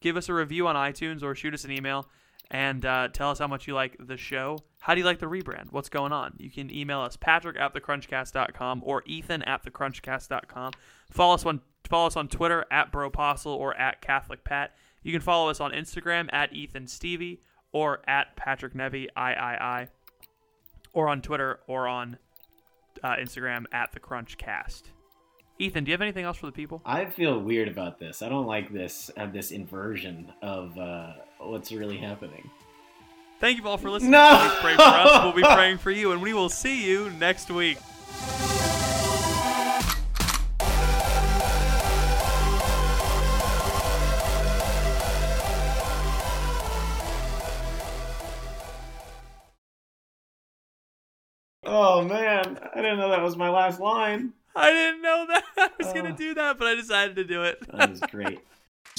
[0.00, 2.08] Give us a review on iTunes or shoot us an email
[2.50, 4.58] and uh, tell us how much you like the show.
[4.80, 5.72] How do you like the rebrand?
[5.72, 6.34] What's going on?
[6.38, 10.72] You can email us patrick at thecrunchcast.com or ethan at thecrunchcast.com.
[11.10, 14.74] Follow us on follow us on Twitter at bropostle or at Catholic Pat.
[15.02, 17.40] You can follow us on Instagram at Ethan Stevie
[17.72, 19.88] or at Patrick Nevy III
[20.92, 22.18] or on Twitter or on
[23.02, 24.84] uh, Instagram at the Crunchcast.
[25.58, 26.82] Ethan, do you have anything else for the people?
[26.84, 28.22] I feel weird about this.
[28.22, 32.50] I don't like this uh, this inversion of uh, what's really happening.
[33.40, 34.12] Thank you all for listening.
[34.12, 34.38] No!
[34.40, 35.22] Please pray for us.
[35.22, 37.78] We'll be praying for you, and we will see you next week.
[51.76, 54.32] Oh man, I didn't know that was my last line.
[54.54, 56.10] I didn't know that I was going Oh.
[56.10, 57.58] to do that, but I decided to do it.
[57.72, 58.38] That was great.